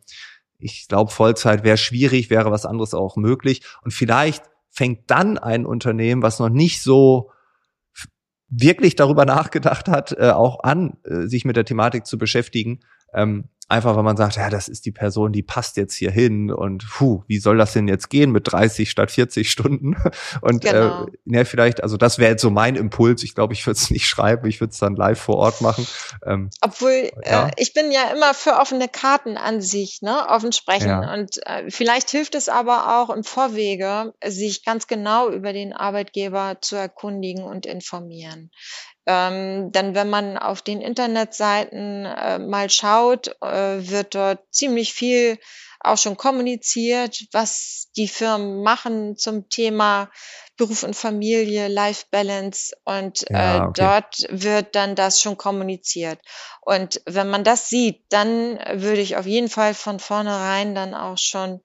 ich 0.59 0.89
glaube, 0.89 1.11
Vollzeit 1.11 1.65
wäre 1.65 1.77
schwierig, 1.77 2.31
wäre 2.31 2.51
was 2.51 2.65
anderes 2.65 2.95
auch 2.95 3.17
möglich. 3.17 3.63
Und 3.83 3.93
vielleicht 3.93 4.45
fängt 4.71 5.11
dann 5.11 5.37
ein 5.37 5.67
Unternehmen, 5.67 6.23
was 6.23 6.39
noch 6.39 6.49
nicht 6.49 6.83
so 6.83 7.31
wirklich 8.49 8.97
darüber 8.97 9.25
nachgedacht 9.25 9.89
hat, 9.89 10.13
äh, 10.13 10.31
auch 10.31 10.61
an, 10.63 10.99
äh, 11.05 11.27
sich 11.27 11.45
mit 11.45 11.57
der 11.57 11.65
Thematik 11.65 12.07
zu 12.07 12.17
beschäftigen, 12.17 12.81
ähm, 13.13 13.49
einfach 13.69 13.97
weil 13.97 14.03
man 14.03 14.17
sagt, 14.17 14.37
ja, 14.37 14.49
das 14.49 14.69
ist 14.69 14.87
die 14.87 14.93
Person, 14.93 15.33
die 15.33 15.43
passt 15.43 15.77
jetzt 15.77 15.95
hier 15.95 16.11
hin 16.11 16.53
und 16.53 16.87
puh, 16.89 17.25
wie 17.27 17.39
soll 17.39 17.59
das 17.59 17.73
denn 17.73 17.89
jetzt 17.89 18.11
gehen 18.11 18.31
mit 18.31 18.53
30 18.53 18.91
statt 18.91 19.11
40 19.11 19.51
Stunden? 19.51 19.97
Und 20.41 20.65
äh, 20.65 20.71
genau. 20.71 21.07
äh, 21.07 21.11
ja, 21.25 21.45
vielleicht, 21.45 21.83
also 21.83 21.97
das 21.97 22.19
wäre 22.19 22.33
jetzt 22.33 22.43
so 22.43 22.51
mein 22.51 22.77
Impuls. 22.77 23.23
Ich 23.23 23.35
glaube, 23.35 23.55
ich 23.55 23.67
würde 23.67 23.79
es 23.79 23.91
nicht 23.97 24.07
schreiben, 24.07 24.47
ich 24.47 24.61
würde 24.61 24.73
es 24.73 24.79
dann 24.79 24.95
live 24.95 25.19
vor 25.19 25.37
Ort 25.37 25.61
machen. 25.61 25.87
Ähm, 26.25 26.51
Obwohl, 26.61 27.11
ja. 27.25 27.49
äh, 27.49 27.51
ich 27.57 27.73
bin 27.73 27.91
ja 27.91 28.11
immer 28.15 28.35
für 28.35 28.57
offene 28.57 28.89
Karten 28.89 29.37
an 29.37 29.61
sich, 29.61 30.01
ne, 30.03 30.27
offen 30.29 30.53
sprechen. 30.53 30.89
Ja. 30.89 31.15
Und 31.15 31.39
äh, 31.47 31.71
vielleicht 31.71 32.11
hilft 32.11 32.35
es 32.35 32.49
aber 32.49 33.01
auch 33.01 33.15
im 33.15 33.25
Vorwege, 33.25 34.15
sich 34.25 34.65
ganz 34.65 34.87
genau 34.87 35.31
über 35.31 35.53
den 35.53 35.73
Arbeitgeber 35.73 36.59
zu 36.61 36.77
erkundigen 36.77 37.45
und 37.45 37.67
informieren. 37.67 38.51
Ähm, 39.07 39.71
denn 39.73 39.95
wenn 39.95 40.11
man 40.11 40.37
auf 40.37 40.63
den 40.63 40.81
Internetseiten 40.81 42.05
äh, 42.05 42.39
mal 42.39 42.69
schaut, 42.71 43.29
äh, 43.41 43.89
wird 43.89 44.15
dort 44.15 44.41
ziemlich 44.51 44.93
viel 44.93 45.39
auch 45.81 45.99
schon 45.99 46.17
kommuniziert, 46.17 47.25
was 47.33 47.89
die 47.97 48.09
Firmen 48.09 48.63
machen 48.63 49.17
zum 49.17 49.49
Thema 49.49 50.11
Beruf 50.57 50.83
und 50.83 50.97
Familie, 50.97 51.69
Life 51.69 52.07
Balance 52.11 52.75
und 52.85 53.25
ja, 53.29 53.57
äh, 53.57 53.61
okay. 53.61 53.73
dort 53.75 54.17
wird 54.31 54.75
dann 54.75 54.95
das 54.95 55.21
schon 55.21 55.37
kommuniziert. 55.37 56.19
Und 56.63 57.01
wenn 57.07 57.29
man 57.29 57.45
das 57.45 57.69
sieht, 57.69 58.05
dann 58.09 58.59
würde 58.73 59.03
ich 59.03 59.17
auf 59.17 59.27
jeden 59.27 59.49
Fall 59.49 59.75
von 59.75 60.01
vornherein 60.01 60.75
dann 60.75 60.95
auch 60.95 61.19
schon 61.19 61.61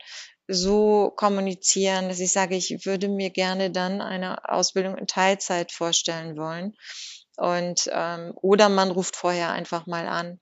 so 0.47 1.11
kommunizieren, 1.15 2.09
dass 2.09 2.19
ich 2.19 2.31
sage, 2.31 2.55
ich 2.55 2.85
würde 2.85 3.07
mir 3.07 3.29
gerne 3.29 3.71
dann 3.71 4.01
eine 4.01 4.49
Ausbildung 4.49 4.97
in 4.97 5.07
Teilzeit 5.07 5.71
vorstellen 5.71 6.35
wollen. 6.37 6.75
Und 7.37 7.89
ähm, 7.91 8.33
oder 8.35 8.69
man 8.69 8.91
ruft 8.91 9.15
vorher 9.15 9.51
einfach 9.51 9.87
mal 9.87 10.07
an. 10.07 10.39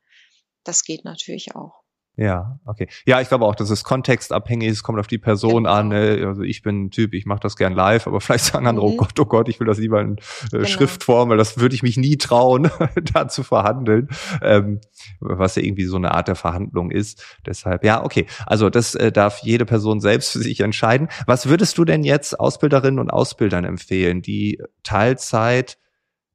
Das 0.64 0.84
geht 0.84 1.06
natürlich 1.06 1.56
auch. 1.56 1.80
Ja, 2.20 2.60
okay. 2.66 2.90
Ja, 3.06 3.22
ich 3.22 3.30
glaube 3.30 3.46
auch, 3.46 3.56
das 3.56 3.70
ist 3.70 3.86
kontextabhängig, 3.86 4.68
es 4.68 4.84
kommt 4.84 5.00
auf 5.00 5.08
die 5.08 5.18
Person 5.18 5.64
genau. 5.64 5.74
an. 5.74 5.88
Ne? 5.88 6.22
Also 6.28 6.42
ich 6.42 6.62
bin 6.62 6.84
ein 6.84 6.92
Typ, 6.92 7.14
ich 7.14 7.26
mache 7.26 7.40
das 7.40 7.56
gern 7.56 7.72
live, 7.72 8.08
aber 8.08 8.20
vielleicht 8.22 8.44
sagen 8.44 8.68
andere, 8.68 8.86
oh 8.86 8.90
mhm. 8.90 8.96
oh 8.96 8.98
Gott, 8.98 9.20
oh 9.22 9.26
Gott, 9.26 9.48
ich 9.48 9.62
will 9.62 9.68
das 9.68 9.78
lieber 9.78 10.02
in 10.02 10.18
äh, 10.18 10.22
genau. 10.52 10.66
Schriftform, 10.66 11.30
weil 11.30 11.38
das 11.38 11.60
würde 11.60 11.76
ich 11.76 11.82
mich 11.82 11.96
nie 11.96 12.18
trauen, 12.18 12.70
da 13.14 13.30
zu 13.30 13.44
verhandeln, 13.44 14.10
ähm, 14.42 14.82
was 15.22 15.56
ja 15.56 15.64
irgendwie 15.64 15.86
so 15.86 15.96
eine 15.96 16.12
Art 16.14 16.28
der 16.28 16.36
Verhandlung 16.36 16.92
ist. 16.92 17.24
Deshalb, 17.46 17.86
ja, 17.86 18.04
okay. 18.04 18.26
Also 18.46 18.70
das 18.70 18.96
äh, 18.96 19.14
darf 19.14 19.40
jede 19.40 19.66
Person 19.66 20.02
selbst 20.02 20.34
für 20.34 20.40
sich 20.40 20.60
entscheiden. 20.60 21.08
Was 21.26 21.48
würdest 21.48 21.78
du 21.78 21.86
denn 21.86 22.04
jetzt 22.04 22.38
Ausbilderinnen 22.38 23.00
und 23.00 23.12
Ausbildern 23.12 23.64
empfehlen, 23.64 24.22
die 24.22 24.62
Teilzeit 24.84 25.79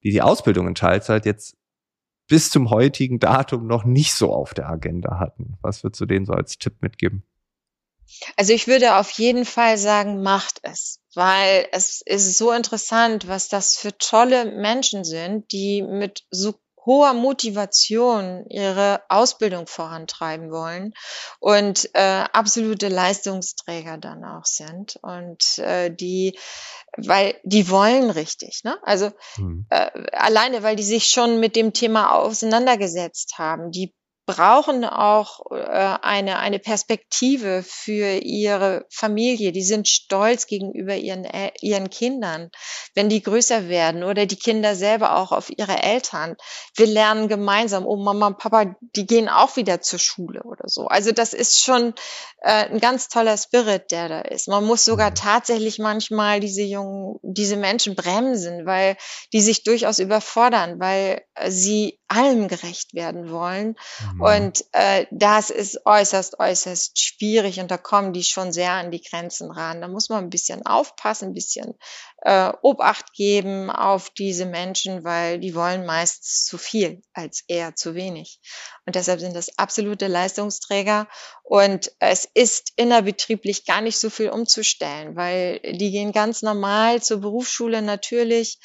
die 0.04 0.10
die 0.10 0.22
Ausbildung 0.22 0.68
in 0.68 0.74
Teilzeit 0.74 1.26
jetzt 1.26 1.56
bis 2.28 2.50
zum 2.50 2.70
heutigen 2.70 3.18
Datum 3.18 3.66
noch 3.66 3.84
nicht 3.84 4.14
so 4.14 4.32
auf 4.32 4.54
der 4.54 4.68
Agenda 4.68 5.18
hatten. 5.18 5.58
Was 5.60 5.82
würdest 5.82 6.00
du 6.00 6.06
denen 6.06 6.26
so 6.26 6.32
als 6.32 6.58
Tipp 6.58 6.76
mitgeben? 6.80 7.24
Also 8.36 8.52
ich 8.52 8.66
würde 8.66 8.96
auf 8.96 9.10
jeden 9.10 9.44
Fall 9.44 9.78
sagen, 9.78 10.22
macht 10.22 10.60
es, 10.62 11.00
weil 11.14 11.66
es 11.72 12.02
ist 12.04 12.36
so 12.36 12.52
interessant, 12.52 13.28
was 13.28 13.48
das 13.48 13.76
für 13.76 13.96
tolle 13.96 14.44
Menschen 14.44 15.04
sind, 15.04 15.50
die 15.52 15.82
mit 15.82 16.24
so 16.30 16.54
hoher 16.86 17.14
Motivation 17.14 18.44
ihre 18.48 19.02
Ausbildung 19.08 19.66
vorantreiben 19.66 20.50
wollen 20.50 20.94
und 21.40 21.88
äh, 21.94 22.24
absolute 22.32 22.88
Leistungsträger 22.88 23.98
dann 23.98 24.24
auch 24.24 24.44
sind 24.44 24.96
und 25.02 25.58
äh, 25.58 25.90
die, 25.90 26.38
weil 26.96 27.34
die 27.42 27.70
wollen 27.70 28.10
richtig, 28.10 28.60
ne? 28.64 28.76
Also 28.82 29.10
mhm. 29.36 29.66
äh, 29.70 29.90
alleine, 30.12 30.62
weil 30.62 30.76
die 30.76 30.82
sich 30.82 31.06
schon 31.06 31.40
mit 31.40 31.56
dem 31.56 31.72
Thema 31.72 32.14
auseinandergesetzt 32.14 33.38
haben, 33.38 33.70
die 33.70 33.94
brauchen 34.26 34.84
auch 34.84 35.40
äh, 35.50 35.98
eine, 36.02 36.38
eine 36.38 36.58
Perspektive 36.58 37.62
für 37.62 38.16
ihre 38.16 38.86
Familie. 38.90 39.52
Die 39.52 39.62
sind 39.62 39.88
stolz 39.88 40.46
gegenüber 40.46 40.96
ihren, 40.96 41.24
äh, 41.24 41.50
ihren 41.60 41.90
Kindern, 41.90 42.50
wenn 42.94 43.08
die 43.08 43.22
größer 43.22 43.68
werden 43.68 44.02
oder 44.02 44.26
die 44.26 44.38
Kinder 44.38 44.74
selber 44.76 45.16
auch 45.16 45.32
auf 45.32 45.50
ihre 45.50 45.82
Eltern. 45.82 46.36
Wir 46.74 46.86
lernen 46.86 47.28
gemeinsam, 47.28 47.86
oh 47.86 47.96
Mama 47.96 48.28
und 48.28 48.38
Papa, 48.38 48.74
die 48.80 49.06
gehen 49.06 49.28
auch 49.28 49.56
wieder 49.56 49.80
zur 49.80 49.98
Schule 49.98 50.42
oder 50.42 50.68
so. 50.68 50.86
Also 50.86 51.12
das 51.12 51.34
ist 51.34 51.62
schon 51.62 51.94
äh, 52.40 52.70
ein 52.70 52.80
ganz 52.80 53.08
toller 53.08 53.36
Spirit, 53.36 53.90
der 53.90 54.08
da 54.08 54.20
ist. 54.22 54.48
Man 54.48 54.64
muss 54.64 54.84
sogar 54.84 55.12
tatsächlich 55.14 55.78
manchmal 55.78 56.40
diese 56.40 56.62
jungen, 56.62 57.18
diese 57.22 57.56
Menschen 57.56 57.94
bremsen, 57.94 58.64
weil 58.64 58.96
die 59.32 59.42
sich 59.42 59.64
durchaus 59.64 59.98
überfordern, 59.98 60.80
weil 60.80 61.22
sie 61.46 62.00
allem 62.08 62.48
gerecht 62.48 62.94
werden 62.94 63.30
wollen. 63.30 63.76
Mhm. 64.14 64.20
Und 64.20 64.64
äh, 64.72 65.06
das 65.10 65.50
ist 65.50 65.84
äußerst, 65.84 66.38
äußerst 66.38 66.98
schwierig 67.00 67.60
und 67.60 67.70
da 67.70 67.78
kommen 67.78 68.12
die 68.12 68.22
schon 68.22 68.52
sehr 68.52 68.72
an 68.72 68.90
die 68.90 69.02
Grenzen 69.02 69.50
ran. 69.50 69.80
Da 69.80 69.88
muss 69.88 70.08
man 70.08 70.24
ein 70.24 70.30
bisschen 70.30 70.64
aufpassen, 70.64 71.30
ein 71.30 71.34
bisschen 71.34 71.74
äh, 72.22 72.52
Obacht 72.62 73.12
geben 73.12 73.70
auf 73.70 74.10
diese 74.10 74.46
Menschen, 74.46 75.04
weil 75.04 75.40
die 75.40 75.54
wollen 75.54 75.84
meist 75.84 76.46
zu 76.46 76.58
viel 76.58 77.02
als 77.12 77.44
eher 77.48 77.74
zu 77.74 77.94
wenig. 77.94 78.40
Und 78.86 78.94
deshalb 78.94 79.20
sind 79.20 79.34
das 79.34 79.58
absolute 79.58 80.06
Leistungsträger. 80.06 81.08
Und 81.42 81.92
es 81.98 82.28
ist 82.32 82.72
innerbetrieblich 82.76 83.66
gar 83.66 83.80
nicht 83.80 83.98
so 83.98 84.10
viel 84.10 84.30
umzustellen, 84.30 85.16
weil 85.16 85.60
die 85.60 85.90
gehen 85.90 86.12
ganz 86.12 86.42
normal 86.42 87.02
zur 87.02 87.20
Berufsschule 87.20 87.82
natürlich 87.82 88.58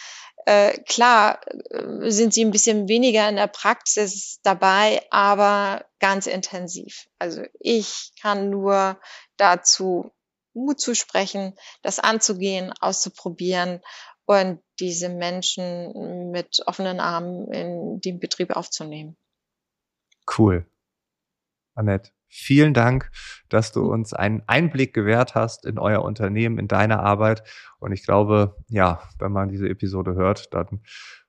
äh, 0.45 0.81
klar 0.83 1.39
äh, 1.69 2.09
sind 2.09 2.33
sie 2.33 2.43
ein 2.43 2.51
bisschen 2.51 2.87
weniger 2.87 3.27
in 3.29 3.35
der 3.35 3.47
Praxis 3.47 4.39
dabei, 4.43 5.05
aber 5.11 5.85
ganz 5.99 6.27
intensiv. 6.27 7.07
Also 7.19 7.43
ich 7.59 8.13
kann 8.21 8.49
nur 8.49 8.99
dazu 9.37 10.11
Mut 10.53 10.79
zu 10.79 10.95
sprechen, 10.95 11.55
das 11.83 11.99
anzugehen, 11.99 12.73
auszuprobieren 12.79 13.81
und 14.25 14.61
diese 14.79 15.09
Menschen 15.09 16.31
mit 16.31 16.61
offenen 16.65 16.99
Armen 16.99 17.51
in 17.51 18.01
den 18.01 18.19
Betrieb 18.19 18.55
aufzunehmen. 18.55 19.17
Cool. 20.37 20.65
Annette, 21.75 22.11
vielen 22.29 22.73
Dank, 22.73 23.11
dass 23.49 23.71
du 23.71 23.91
uns 23.91 24.13
einen 24.13 24.43
Einblick 24.47 24.93
gewährt 24.93 25.35
hast 25.35 25.65
in 25.65 25.79
euer 25.79 26.03
Unternehmen, 26.03 26.57
in 26.59 26.67
deine 26.67 26.99
Arbeit. 26.99 27.43
Und 27.79 27.91
ich 27.91 28.03
glaube, 28.03 28.55
ja, 28.69 29.01
wenn 29.17 29.31
man 29.31 29.49
diese 29.49 29.67
Episode 29.67 30.13
hört, 30.13 30.53
dann 30.53 30.81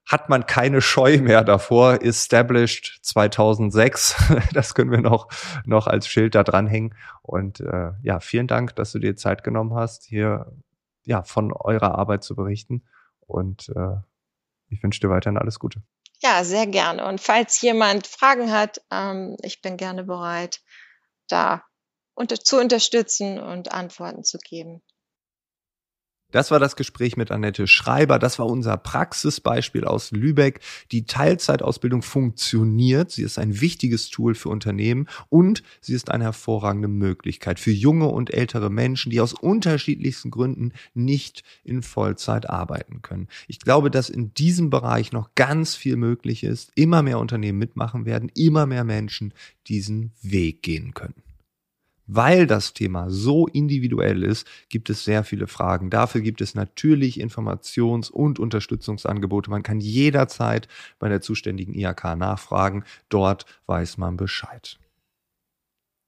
hat 0.06 0.28
man 0.28 0.46
keine 0.46 0.80
Scheu 0.80 1.18
mehr 1.18 1.44
davor. 1.44 2.02
Established 2.02 2.98
2006, 3.02 4.16
das 4.52 4.74
können 4.74 4.90
wir 4.90 5.00
noch, 5.00 5.28
noch 5.64 5.86
als 5.86 6.06
Schild 6.08 6.34
da 6.34 6.42
dranhängen. 6.42 6.94
Und 7.22 7.60
äh, 7.60 7.92
ja, 8.02 8.20
vielen 8.20 8.46
Dank, 8.46 8.74
dass 8.76 8.92
du 8.92 8.98
dir 8.98 9.16
Zeit 9.16 9.44
genommen 9.44 9.74
hast, 9.74 10.04
hier 10.04 10.52
ja 11.04 11.22
von 11.22 11.52
eurer 11.52 11.96
Arbeit 11.96 12.24
zu 12.24 12.34
berichten. 12.34 12.82
Und 13.20 13.68
äh, 13.70 13.96
ich 14.68 14.82
wünsche 14.82 15.00
dir 15.00 15.10
weiterhin 15.10 15.38
alles 15.38 15.58
Gute. 15.58 15.82
Ja, 16.22 16.44
sehr 16.44 16.66
gerne. 16.66 17.06
Und 17.06 17.20
falls 17.20 17.60
jemand 17.62 18.06
Fragen 18.06 18.52
hat, 18.52 18.80
ähm, 18.90 19.36
ich 19.42 19.62
bin 19.62 19.76
gerne 19.76 20.04
bereit, 20.04 20.60
da 21.30 21.64
unter, 22.14 22.36
zu 22.36 22.58
unterstützen 22.58 23.38
und 23.38 23.72
Antworten 23.72 24.24
zu 24.24 24.38
geben. 24.38 24.82
Das 26.30 26.50
war 26.50 26.58
das 26.58 26.76
Gespräch 26.76 27.16
mit 27.16 27.30
Annette 27.30 27.66
Schreiber. 27.66 28.18
Das 28.18 28.38
war 28.38 28.46
unser 28.46 28.76
Praxisbeispiel 28.76 29.84
aus 29.84 30.10
Lübeck. 30.12 30.60
Die 30.92 31.04
Teilzeitausbildung 31.04 32.02
funktioniert. 32.02 33.10
Sie 33.10 33.22
ist 33.22 33.38
ein 33.38 33.60
wichtiges 33.60 34.10
Tool 34.10 34.34
für 34.34 34.48
Unternehmen 34.48 35.08
und 35.28 35.62
sie 35.80 35.94
ist 35.94 36.10
eine 36.10 36.24
hervorragende 36.24 36.88
Möglichkeit 36.88 37.58
für 37.58 37.72
junge 37.72 38.08
und 38.08 38.32
ältere 38.32 38.70
Menschen, 38.70 39.10
die 39.10 39.20
aus 39.20 39.32
unterschiedlichsten 39.32 40.30
Gründen 40.30 40.72
nicht 40.94 41.42
in 41.64 41.82
Vollzeit 41.82 42.48
arbeiten 42.48 43.02
können. 43.02 43.28
Ich 43.48 43.58
glaube, 43.60 43.90
dass 43.90 44.10
in 44.10 44.32
diesem 44.34 44.70
Bereich 44.70 45.12
noch 45.12 45.34
ganz 45.34 45.74
viel 45.74 45.96
möglich 45.96 46.44
ist. 46.44 46.70
Immer 46.74 47.02
mehr 47.02 47.18
Unternehmen 47.18 47.58
mitmachen 47.58 48.04
werden, 48.04 48.30
immer 48.34 48.66
mehr 48.66 48.84
Menschen 48.84 49.34
diesen 49.66 50.12
Weg 50.22 50.62
gehen 50.62 50.94
können. 50.94 51.14
Weil 52.12 52.48
das 52.48 52.74
Thema 52.74 53.08
so 53.08 53.46
individuell 53.46 54.24
ist, 54.24 54.44
gibt 54.68 54.90
es 54.90 55.04
sehr 55.04 55.22
viele 55.22 55.46
Fragen. 55.46 55.90
Dafür 55.90 56.22
gibt 56.22 56.40
es 56.40 56.56
natürlich 56.56 57.20
Informations- 57.20 58.10
und 58.10 58.40
Unterstützungsangebote. 58.40 59.48
Man 59.48 59.62
kann 59.62 59.78
jederzeit 59.78 60.66
bei 60.98 61.08
der 61.08 61.20
zuständigen 61.20 61.72
IHK 61.72 62.16
nachfragen. 62.16 62.82
Dort 63.10 63.46
weiß 63.66 63.96
man 63.96 64.16
Bescheid. 64.16 64.76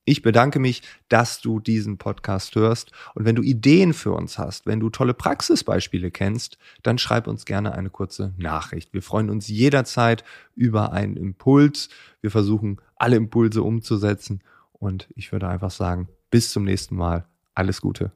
Ich 0.05 0.23
bedanke 0.23 0.59
mich, 0.59 0.83
dass 1.09 1.41
du 1.41 1.61
diesen 1.61 1.99
Podcast 1.99 2.57
hörst. 2.57 2.91
Und 3.15 3.25
wenn 3.25 3.37
du 3.37 3.43
Ideen 3.43 3.93
für 3.93 4.11
uns 4.11 4.39
hast, 4.39 4.67
wenn 4.67 4.81
du 4.81 4.91
tolle 4.91 5.15
Praxisbeispiele 5.15 6.11
kennst, 6.11 6.59
dann 6.83 6.99
schreib 6.99 7.29
uns 7.29 7.45
gerne 7.45 7.75
eine 7.75 7.91
kurze 7.91 8.35
Nachricht. 8.39 8.93
Wir 8.93 9.03
freuen 9.03 9.31
uns 9.31 9.47
jederzeit 9.47 10.25
über 10.57 10.93
einen 10.93 11.17
Impuls. 11.17 11.91
Wir 12.21 12.33
versuchen, 12.33 12.81
alle 12.97 13.15
Impulse 13.15 13.63
umzusetzen 13.63 14.43
und 14.83 15.09
ich 15.15 15.31
würde 15.31 15.49
einfach 15.49 15.71
sagen, 15.71 16.09
bis 16.31 16.51
zum 16.51 16.65
nächsten 16.65 16.97
Mal. 16.97 17.25
Alles 17.55 17.81
Gute. 17.81 18.11